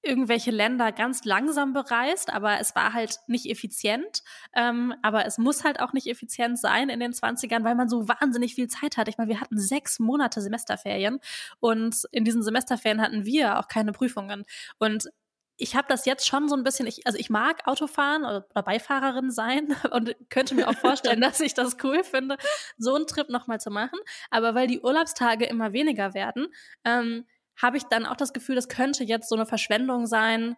[0.08, 4.24] irgendwelche Länder ganz langsam bereist, aber es war halt nicht effizient.
[4.55, 8.08] Ähm, aber es muss halt auch nicht effizient sein in den 20ern, weil man so
[8.08, 9.08] wahnsinnig viel Zeit hat.
[9.08, 11.20] Ich meine, wir hatten sechs Monate Semesterferien
[11.60, 14.45] und in diesen Semesterferien hatten wir auch keine Prüfungen.
[14.80, 15.10] Und
[15.58, 18.64] ich habe das jetzt schon so ein bisschen, ich, also ich mag Autofahren oder, oder
[18.64, 22.38] Beifahrerin sein und könnte mir auch vorstellen, dass ich das cool finde,
[22.78, 23.99] so einen Trip nochmal zu machen.
[24.30, 26.47] Aber weil die Urlaubstage immer weniger werden,
[26.86, 27.26] ähm,
[27.62, 30.55] habe ich dann auch das Gefühl, das könnte jetzt so eine Verschwendung sein,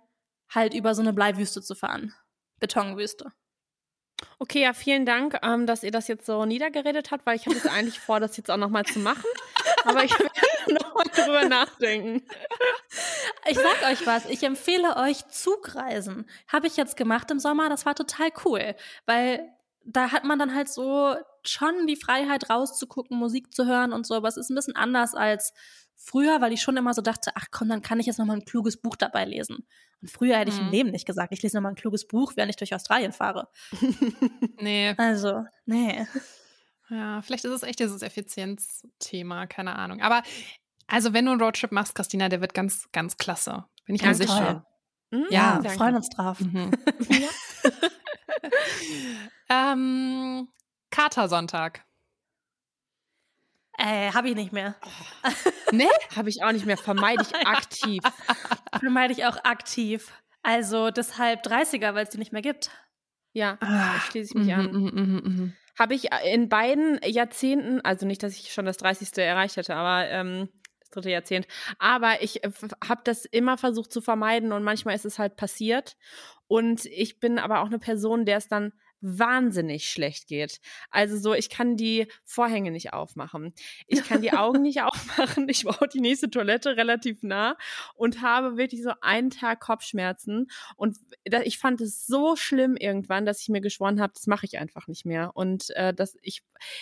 [0.54, 2.14] halt über so eine Bleiwüste zu fahren.
[2.60, 3.32] Betonwüste.
[4.38, 7.56] Okay, ja, vielen Dank, ähm, dass ihr das jetzt so niedergeredet habt, weil ich hatte
[7.56, 9.24] jetzt eigentlich vor, das jetzt auch nochmal zu machen.
[9.86, 10.34] Aber ich werde
[10.74, 12.26] nochmal drüber nachdenken.
[13.47, 16.30] Ich sag euch was, ich empfehle euch Zugreisen.
[16.52, 18.76] Habe ich jetzt gemacht im Sommer, das war total cool,
[19.06, 19.50] weil
[19.91, 24.15] da hat man dann halt so schon die Freiheit rauszugucken, Musik zu hören und so,
[24.15, 25.53] aber es ist ein bisschen anders als
[25.95, 28.35] früher, weil ich schon immer so dachte, ach komm, dann kann ich jetzt noch mal
[28.35, 29.67] ein kluges Buch dabei lesen.
[30.01, 30.67] Und früher hätte ich mhm.
[30.67, 33.11] im Leben nicht gesagt, ich lese noch mal ein kluges Buch, während ich durch Australien
[33.11, 33.49] fahre.
[34.59, 34.93] nee.
[34.97, 36.07] Also, nee.
[36.89, 40.01] Ja, vielleicht ist es echt dieses Effizienzthema, keine Ahnung.
[40.01, 40.23] Aber
[40.87, 43.65] also, wenn du einen Roadtrip machst, Christina, der wird ganz, ganz klasse.
[43.85, 44.65] Bin ich mir sicher.
[45.11, 46.39] Mhm, ja, wir freuen uns drauf.
[46.39, 46.71] Mhm.
[49.49, 50.47] ähm,
[50.91, 51.83] Katersonntag.
[53.77, 54.75] Äh, habe ich nicht mehr.
[54.83, 55.29] Oh.
[55.71, 55.87] ne?
[56.15, 56.77] habe ich auch nicht mehr.
[56.77, 58.03] Vermeide ich aktiv.
[58.77, 60.11] Vermeide ich auch aktiv.
[60.43, 62.71] Also deshalb 30er, weil es die nicht mehr gibt.
[63.31, 64.71] Ja, ah, schließe ich mich an.
[64.71, 69.17] Mm, mm, mm, habe ich in beiden Jahrzehnten, also nicht, dass ich schon das 30.
[69.17, 71.47] erreicht hätte, aber ähm, das dritte Jahrzehnt.
[71.77, 72.51] Aber ich äh,
[72.85, 75.95] habe das immer versucht zu vermeiden und manchmal ist es halt passiert.
[76.50, 80.60] Und ich bin aber auch eine Person, der es dann wahnsinnig schlecht geht.
[80.89, 83.54] Also so, ich kann die Vorhänge nicht aufmachen.
[83.88, 85.47] Ich kann die Augen nicht aufmachen.
[85.47, 87.56] Ich brauche die nächste Toilette relativ nah
[87.93, 90.47] und habe wirklich so einen Tag Kopfschmerzen.
[90.76, 94.58] Und ich fand es so schlimm irgendwann, dass ich mir geschworen habe, das mache ich
[94.58, 95.32] einfach nicht mehr.
[95.36, 96.41] Und äh, dass ich,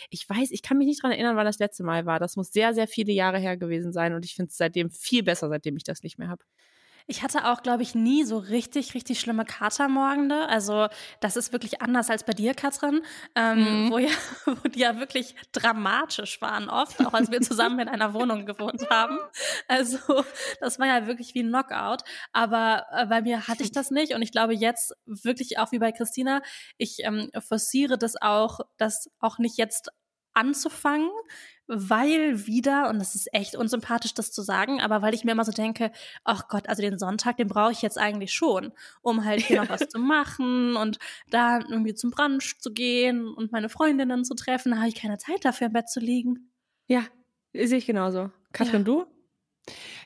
[0.09, 2.19] ich weiß, ich kann mich nicht dran erinnern, wann das letzte Mal war.
[2.19, 4.13] Das muss sehr, sehr viele Jahre her gewesen sein.
[4.13, 6.43] Und ich finde es seitdem viel besser, seitdem ich das nicht mehr habe.
[7.09, 10.47] Ich hatte auch, glaube ich, nie so richtig, richtig schlimme Katermorgende.
[10.49, 10.87] Also
[11.21, 13.01] das ist wirklich anders als bei dir, Katrin,
[13.33, 13.91] ähm, mhm.
[13.91, 14.09] wo, ja,
[14.45, 18.89] wo die ja wirklich dramatisch waren oft, auch als wir zusammen in einer Wohnung gewohnt
[18.89, 19.17] haben.
[19.69, 19.97] Also
[20.59, 22.03] das war ja wirklich wie ein Knockout.
[22.33, 25.79] Aber äh, bei mir hatte ich das nicht und ich glaube jetzt wirklich auch wie
[25.79, 26.41] bei Christina,
[26.77, 29.89] ich ähm, forciere das auch, das auch nicht jetzt
[30.33, 31.09] anzufangen,
[31.67, 35.45] weil wieder, und das ist echt unsympathisch, das zu sagen, aber weil ich mir immer
[35.45, 35.91] so denke,
[36.23, 39.69] ach Gott, also den Sonntag, den brauche ich jetzt eigentlich schon, um halt hier noch
[39.69, 40.97] was zu machen und
[41.29, 44.71] da irgendwie zum Brunch zu gehen und meine Freundinnen zu treffen.
[44.71, 46.51] Da habe ich keine Zeit dafür im Bett zu liegen.
[46.87, 47.03] Ja,
[47.53, 48.31] sehe ich genauso.
[48.53, 48.85] Katrin, ja.
[48.85, 49.05] du?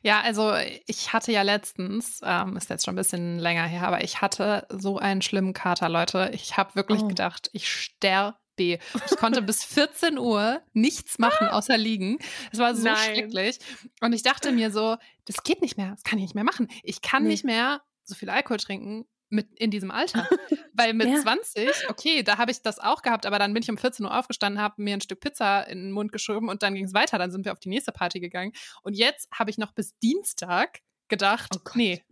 [0.01, 0.55] Ja, also
[0.87, 4.65] ich hatte ja letztens, ähm, ist jetzt schon ein bisschen länger her, aber ich hatte
[4.69, 6.31] so einen schlimmen Kater, Leute.
[6.33, 7.07] Ich habe wirklich oh.
[7.07, 8.77] gedacht, ich sterbe B.
[9.09, 12.19] Ich konnte bis 14 Uhr nichts machen, außer liegen.
[12.51, 12.97] Das war so Nein.
[12.97, 13.59] schrecklich.
[14.01, 16.67] Und ich dachte mir so, das geht nicht mehr, das kann ich nicht mehr machen.
[16.83, 17.29] Ich kann nee.
[17.29, 20.27] nicht mehr so viel Alkohol trinken mit in diesem Alter.
[20.73, 21.21] Weil mit ja.
[21.21, 24.17] 20, okay, da habe ich das auch gehabt, aber dann bin ich um 14 Uhr
[24.17, 27.17] aufgestanden, habe mir ein Stück Pizza in den Mund geschoben und dann ging es weiter.
[27.17, 28.51] Dann sind wir auf die nächste Party gegangen.
[28.83, 32.03] Und jetzt habe ich noch bis Dienstag gedacht, oh nee,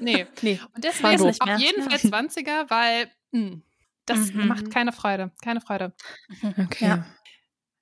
[0.00, 0.60] nee, nee.
[0.74, 3.62] Und deswegen auf jeden Fall 20er, weil mh, hm,
[4.08, 4.46] das mhm.
[4.48, 5.30] macht keine Freude.
[5.42, 5.92] Keine Freude.
[6.58, 6.86] Okay.
[6.86, 7.06] Ja.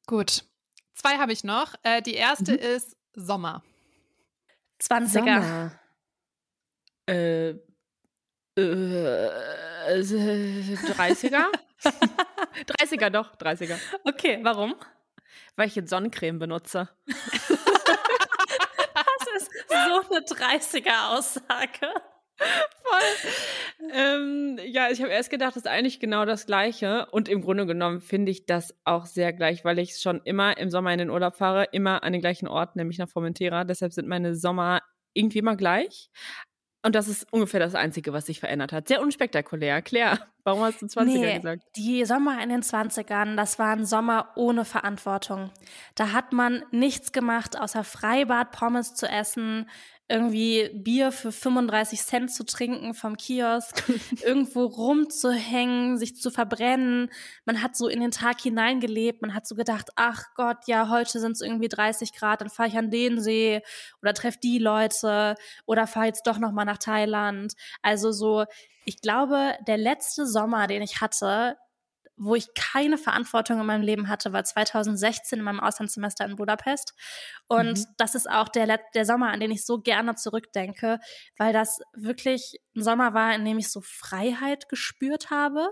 [0.07, 0.45] Gut.
[0.95, 1.74] Zwei habe ich noch.
[1.83, 2.59] Äh, die erste mhm.
[2.59, 3.62] ist Sommer.
[4.81, 5.09] 20er.
[5.09, 5.72] Sommer.
[7.09, 9.31] Äh, äh,
[10.97, 11.47] 30er?
[12.64, 13.79] 30er doch, 30er.
[14.05, 14.74] Okay, warum?
[15.57, 16.89] Weil ich jetzt Sonnencreme benutze.
[17.07, 17.16] das
[19.37, 21.93] ist so eine 30er-Aussage.
[22.39, 23.91] Voll.
[23.93, 27.07] Ähm, ja, ich habe erst gedacht, das ist eigentlich genau das Gleiche.
[27.11, 30.70] Und im Grunde genommen finde ich das auch sehr gleich, weil ich schon immer im
[30.70, 33.64] Sommer in den Urlaub fahre, immer an den gleichen Ort, nämlich nach Formentera.
[33.64, 34.80] Deshalb sind meine Sommer
[35.14, 36.11] irgendwie immer gleich.
[36.87, 38.87] Und das ist ungefähr das Einzige, was sich verändert hat.
[38.87, 39.82] Sehr unspektakulär.
[39.82, 41.64] Claire, warum hast du 20er nee, gesagt?
[41.74, 45.51] Die Sommer in den 20ern, das waren Sommer ohne Verantwortung.
[45.97, 49.68] Da hat man nichts gemacht, außer Freibad, Pommes zu essen,
[50.09, 53.82] irgendwie Bier für 35 Cent zu trinken vom Kiosk,
[54.24, 57.11] irgendwo rumzuhängen, sich zu verbrennen.
[57.44, 59.22] Man hat so in den Tag hineingelebt.
[59.22, 62.68] Man hat so gedacht, ach Gott, ja, heute sind es irgendwie 30 Grad, dann fahre
[62.68, 63.62] ich an den See
[64.00, 65.34] oder treffe die Leute
[65.66, 67.54] oder fahre jetzt doch noch mal nach Thailand.
[67.82, 68.44] Also so,
[68.84, 71.57] ich glaube, der letzte Sommer, den ich hatte,
[72.17, 76.95] wo ich keine Verantwortung in meinem Leben hatte, war 2016 in meinem Auslandssemester in Budapest.
[77.47, 77.87] Und mhm.
[77.99, 80.99] das ist auch der, der Sommer, an den ich so gerne zurückdenke,
[81.37, 85.68] weil das wirklich ein Sommer war, in dem ich so Freiheit gespürt habe.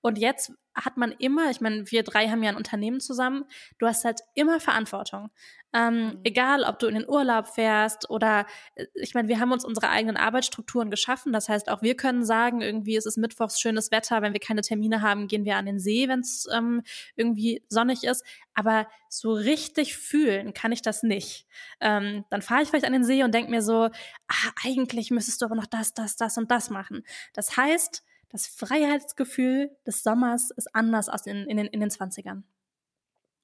[0.00, 3.44] Und jetzt hat man immer, ich meine, wir drei haben ja ein Unternehmen zusammen,
[3.78, 5.30] du hast halt immer Verantwortung.
[5.74, 6.20] Ähm, mhm.
[6.24, 9.90] Egal, ob du in den Urlaub fährst oder äh, ich meine, wir haben uns unsere
[9.90, 11.32] eigenen Arbeitsstrukturen geschaffen.
[11.32, 14.62] Das heißt, auch wir können sagen, irgendwie ist es mittwochs schönes Wetter, wenn wir keine
[14.62, 16.82] Termine haben, gehen wir an den See, wenn es ähm,
[17.16, 18.24] irgendwie sonnig ist.
[18.58, 21.46] Aber so richtig fühlen kann ich das nicht.
[21.80, 25.40] Ähm, dann fahre ich vielleicht an den See und denke mir so, ah, eigentlich müsstest
[25.40, 27.04] du aber noch das, das, das und das machen.
[27.34, 32.42] Das heißt, das Freiheitsgefühl des Sommers ist anders als in, in, den, in den 20ern.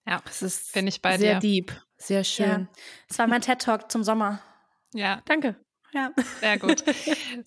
[0.05, 1.49] Ja, das ist, finde ich bei sehr dir.
[1.49, 2.47] deep, sehr schön.
[2.47, 2.69] Ja,
[3.07, 4.43] das war mein TED-Talk zum Sommer.
[4.95, 5.23] Ja.
[5.27, 5.55] Danke.
[5.93, 6.12] Ja.
[6.41, 6.83] Sehr gut.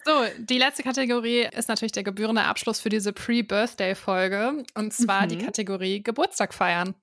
[0.05, 4.63] So, die letzte Kategorie ist natürlich der gebührende Abschluss für diese Pre-Birthday-Folge.
[4.73, 5.29] Und zwar mhm.
[5.29, 6.95] die Kategorie Geburtstag feiern.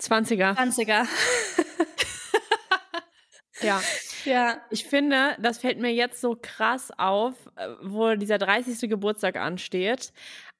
[0.00, 0.56] 20er.
[0.56, 1.06] 20er.
[3.62, 3.82] ja.
[4.24, 4.60] Ja.
[4.70, 8.88] Ich finde, das fällt mir jetzt so krass auf, äh, wo dieser 30.
[8.88, 10.12] Geburtstag ansteht.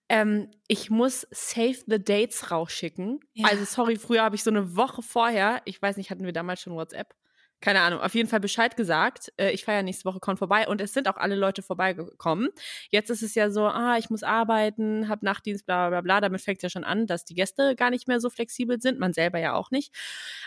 [0.08, 3.20] Ähm, ich muss Save the Dates rausschicken.
[3.32, 3.48] Ja.
[3.48, 6.60] Also, sorry, früher habe ich so eine Woche vorher, ich weiß nicht, hatten wir damals
[6.60, 7.14] schon WhatsApp?
[7.62, 9.32] Keine Ahnung, auf jeden Fall Bescheid gesagt.
[9.38, 10.68] Äh, ich feiere nächste Woche, komm vorbei.
[10.68, 12.50] Und es sind auch alle Leute vorbeigekommen.
[12.90, 16.20] Jetzt ist es ja so, ah, ich muss arbeiten, hab Nachtdienst, bla bla bla.
[16.20, 19.14] Damit fängt ja schon an, dass die Gäste gar nicht mehr so flexibel sind, man
[19.14, 19.94] selber ja auch nicht.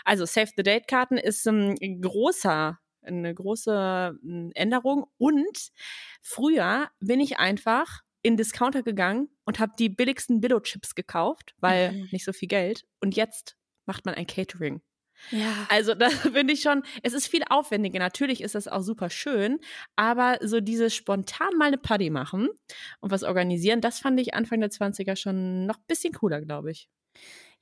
[0.04, 5.06] Also Save the Date-Karten ist ein großer eine große hm, Änderung.
[5.18, 5.70] Und
[6.20, 12.08] früher bin ich einfach in Discounter gegangen und habe die billigsten Billo-Chips gekauft, weil mhm.
[12.10, 12.84] nicht so viel Geld.
[13.00, 13.56] Und jetzt
[13.86, 14.82] macht man ein Catering.
[15.30, 15.66] Ja.
[15.68, 17.98] Also da finde ich schon, es ist viel aufwendiger.
[17.98, 19.58] Natürlich ist das auch super schön,
[19.96, 22.48] aber so dieses spontan mal eine Party machen
[23.00, 26.70] und was organisieren, das fand ich Anfang der 20er schon noch ein bisschen cooler, glaube
[26.70, 26.88] ich.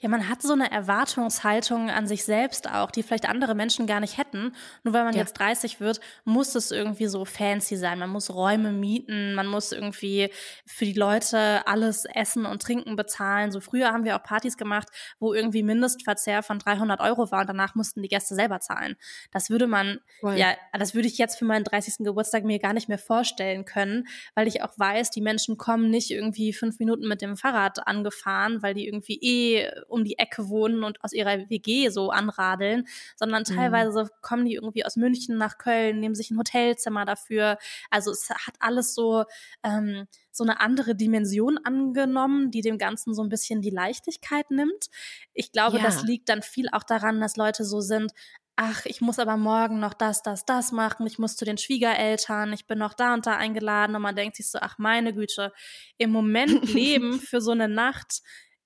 [0.01, 4.01] Ja, man hat so eine Erwartungshaltung an sich selbst auch, die vielleicht andere Menschen gar
[4.01, 4.53] nicht hätten.
[4.83, 5.21] Nur weil man ja.
[5.21, 8.01] jetzt 30 wird, muss es irgendwie so fancy sein.
[8.01, 10.31] Man muss Räume mieten, man muss irgendwie
[10.67, 13.53] für die Leute alles Essen und Trinken bezahlen.
[13.53, 14.89] So früher haben wir auch Partys gemacht,
[15.21, 18.97] wo irgendwie Mindestverzehr von 300 Euro war und danach mussten die Gäste selber zahlen.
[19.31, 20.37] Das würde man, Voll.
[20.37, 21.99] ja, das würde ich jetzt für meinen 30.
[22.05, 26.11] Geburtstag mir gar nicht mehr vorstellen können, weil ich auch weiß, die Menschen kommen nicht
[26.11, 30.85] irgendwie fünf Minuten mit dem Fahrrad angefahren, weil die irgendwie eh um die Ecke wohnen
[30.85, 33.55] und aus ihrer WG so anradeln, sondern mhm.
[33.55, 34.09] teilweise mhm.
[34.21, 37.59] kommen die irgendwie aus München nach Köln, nehmen sich ein Hotelzimmer dafür.
[37.91, 39.25] Also es hat alles so
[39.63, 44.89] ähm, so eine andere Dimension angenommen, die dem Ganzen so ein bisschen die Leichtigkeit nimmt.
[45.33, 45.83] Ich glaube, ja.
[45.85, 48.13] das liegt dann viel auch daran, dass Leute so sind,
[48.57, 52.53] ach, ich muss aber morgen noch das, das, das machen, ich muss zu den Schwiegereltern,
[52.53, 55.53] ich bin noch da und da eingeladen und man denkt sich so, ach meine Güte,
[55.99, 58.23] im Moment leben für so eine Nacht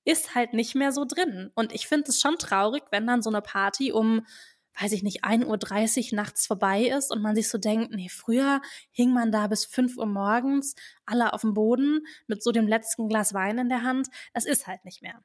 [0.09, 1.51] ist halt nicht mehr so drin.
[1.55, 4.27] Und ich finde es schon traurig, wenn dann so eine Party um,
[4.81, 8.63] weiß ich nicht, 1.30 Uhr nachts vorbei ist und man sich so denkt, nee, früher
[8.91, 13.09] hing man da bis 5 Uhr morgens, alle auf dem Boden mit so dem letzten
[13.09, 14.09] Glas Wein in der Hand.
[14.33, 15.23] Das ist halt nicht mehr.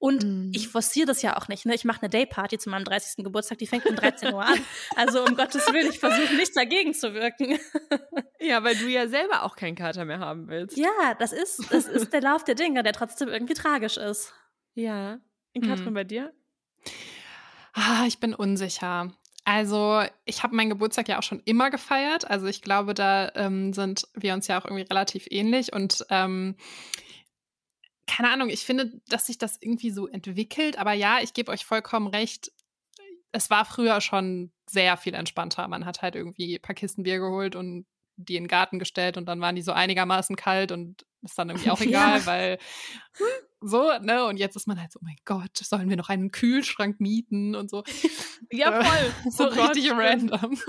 [0.00, 0.52] Und mhm.
[0.54, 1.66] ich forciere das ja auch nicht.
[1.66, 1.74] Ne?
[1.74, 3.24] Ich mache eine Dayparty zu meinem 30.
[3.24, 4.58] Geburtstag, die fängt um 13 Uhr an.
[4.94, 7.58] Also um Gottes Willen, ich versuche nichts dagegen zu wirken.
[8.40, 10.76] ja, weil du ja selber auch keinen Kater mehr haben willst.
[10.76, 14.32] Ja, das ist, das ist der Lauf der Dinge, der trotzdem irgendwie tragisch ist.
[14.74, 15.18] Ja.
[15.52, 15.94] In Katrin, mhm.
[15.94, 16.32] bei dir?
[17.72, 19.12] Ah, ich bin unsicher.
[19.44, 22.30] Also, ich habe meinen Geburtstag ja auch schon immer gefeiert.
[22.30, 25.72] Also, ich glaube, da ähm, sind wir uns ja auch irgendwie relativ ähnlich.
[25.72, 26.54] Und ähm,
[28.08, 30.78] keine Ahnung, ich finde, dass sich das irgendwie so entwickelt.
[30.78, 32.50] Aber ja, ich gebe euch vollkommen recht.
[33.30, 35.68] Es war früher schon sehr viel entspannter.
[35.68, 37.86] Man hat halt irgendwie ein paar Kisten Bier geholt und
[38.16, 41.50] die in den Garten gestellt und dann waren die so einigermaßen kalt und ist dann
[41.50, 42.26] irgendwie auch egal, ja.
[42.26, 42.58] weil
[43.60, 44.24] so, ne?
[44.24, 47.54] Und jetzt ist man halt so, oh mein Gott, sollen wir noch einen Kühlschrank mieten
[47.54, 47.82] und so.
[48.50, 49.14] Ja, voll.
[49.30, 49.98] so oh richtig Gott.
[49.98, 50.58] random.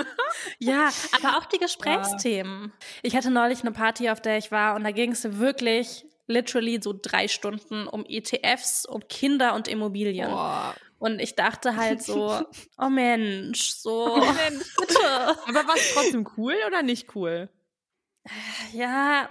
[0.60, 0.90] Ja,
[1.22, 2.66] aber auch die Gesprächsthemen.
[2.66, 2.88] Ja.
[3.04, 6.80] Ich hatte neulich eine Party, auf der ich war und da ging es wirklich literally
[6.82, 10.30] so drei Stunden um ETFs, um Kinder und Immobilien.
[10.30, 10.76] Boah.
[11.00, 12.42] Und ich dachte halt so,
[12.78, 15.00] oh Mensch, so, oh Mensch, bitte.
[15.48, 17.50] Aber war es trotzdem cool oder nicht cool?
[18.74, 19.30] Ja,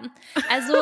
[0.51, 0.75] also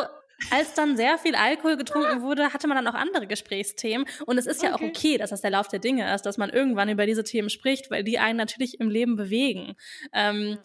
[0.51, 4.07] als dann sehr viel Alkohol getrunken wurde, hatte man dann auch andere Gesprächsthemen.
[4.27, 4.85] Und es ist ja okay.
[4.85, 7.51] auch okay, dass das der Lauf der Dinge ist, dass man irgendwann über diese Themen
[7.51, 9.75] spricht, weil die einen natürlich im Leben bewegen.
[10.13, 10.59] Ähm,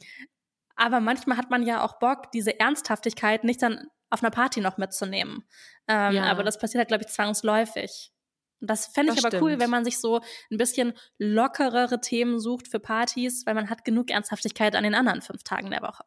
[0.75, 4.77] aber manchmal hat man ja auch Bock, diese Ernsthaftigkeit nicht dann auf einer Party noch
[4.77, 5.43] mitzunehmen.
[5.87, 6.23] Ähm, ja.
[6.25, 8.11] Aber das passiert halt, glaube ich, zwangsläufig.
[8.59, 9.43] Und das fände ich das aber stimmt.
[9.43, 13.83] cool, wenn man sich so ein bisschen lockerere Themen sucht für Partys, weil man hat
[13.83, 16.03] genug Ernsthaftigkeit an den anderen fünf Tagen der Woche.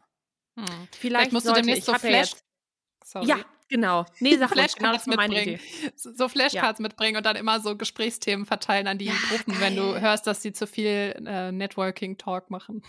[0.57, 0.65] Hm.
[0.67, 2.33] Vielleicht, Vielleicht musst du demnächst so Flash.
[3.05, 3.27] Sorry.
[3.27, 3.37] Ja,
[3.69, 4.07] genau.
[4.21, 5.61] Nee, sag Flashcards genau, mitbringen.
[5.97, 6.83] So Flashcards ja.
[6.83, 9.61] mitbringen und dann immer so Gesprächsthemen verteilen an die ja, Gruppen, geil.
[9.61, 12.83] wenn du hörst, dass sie zu viel äh, Networking-Talk machen.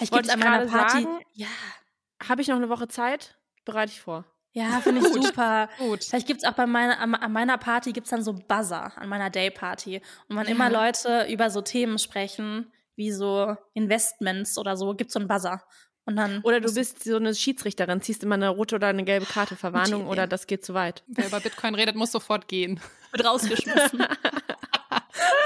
[0.00, 1.02] Ich wollte an meiner Party.
[1.02, 1.46] Sagen, ja.
[2.26, 3.38] Habe ich noch eine Woche Zeit?
[3.64, 4.24] Bereite ich vor.
[4.52, 5.68] Ja, finde ich super.
[5.78, 6.04] Gut.
[6.04, 10.00] Vielleicht gibt's auch bei meiner, an meiner Party gibt's dann so Buzzer, an meiner Dayparty.
[10.28, 10.50] Und wenn ja.
[10.50, 15.62] immer Leute über so Themen sprechen, wie so Investments oder so, gibt's so einen Buzzer.
[16.06, 19.26] Und dann oder du bist so eine Schiedsrichterin, ziehst immer eine rote oder eine gelbe
[19.26, 21.04] Karte, Verwarnung oder das geht zu weit.
[21.06, 22.80] Wer über Bitcoin redet, muss sofort gehen.
[23.12, 24.04] Wird rausgeschmissen.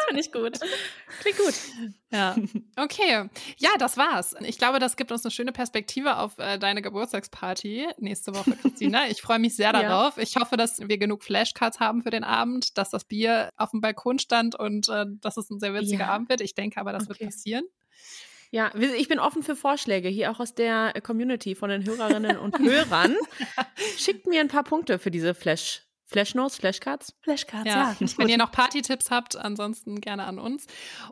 [0.06, 0.60] Finde ich gut.
[1.20, 1.54] Klingt gut.
[2.10, 2.36] Ja.
[2.76, 3.28] Okay.
[3.56, 4.34] Ja, das war's.
[4.40, 9.08] Ich glaube, das gibt uns eine schöne Perspektive auf äh, deine Geburtstagsparty nächste Woche, Christina.
[9.08, 10.16] Ich freue mich sehr darauf.
[10.16, 10.22] Ja.
[10.22, 13.80] Ich hoffe, dass wir genug Flashcards haben für den Abend, dass das Bier auf dem
[13.80, 16.10] Balkon stand und äh, dass es ein sehr witziger ja.
[16.10, 16.40] Abend wird.
[16.40, 17.20] Ich denke aber, das okay.
[17.20, 17.64] wird passieren.
[18.50, 22.56] Ja, ich bin offen für Vorschläge, hier auch aus der Community von den Hörerinnen und
[22.60, 23.16] Hörern.
[23.98, 25.83] Schickt mir ein paar Punkte für diese Flash.
[26.06, 27.14] Flashnotes, Flashcards?
[27.20, 27.96] Flashcards, ja.
[27.98, 28.08] ja.
[28.18, 30.66] Wenn ihr noch Party-Tipps habt, ansonsten gerne an uns.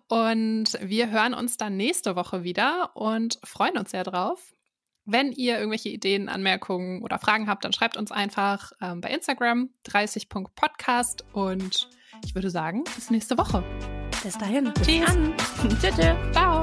[0.09, 4.55] Und wir hören uns dann nächste Woche wieder und freuen uns sehr drauf.
[5.05, 9.70] Wenn ihr irgendwelche Ideen, Anmerkungen oder Fragen habt, dann schreibt uns einfach ähm, bei Instagram
[9.86, 11.88] 30.podcast und
[12.24, 13.64] ich würde sagen, bis nächste Woche.
[14.22, 14.72] Bis dahin.
[14.74, 15.16] Tschüss.
[15.80, 15.97] Tschüss.
[16.32, 16.62] Ciao.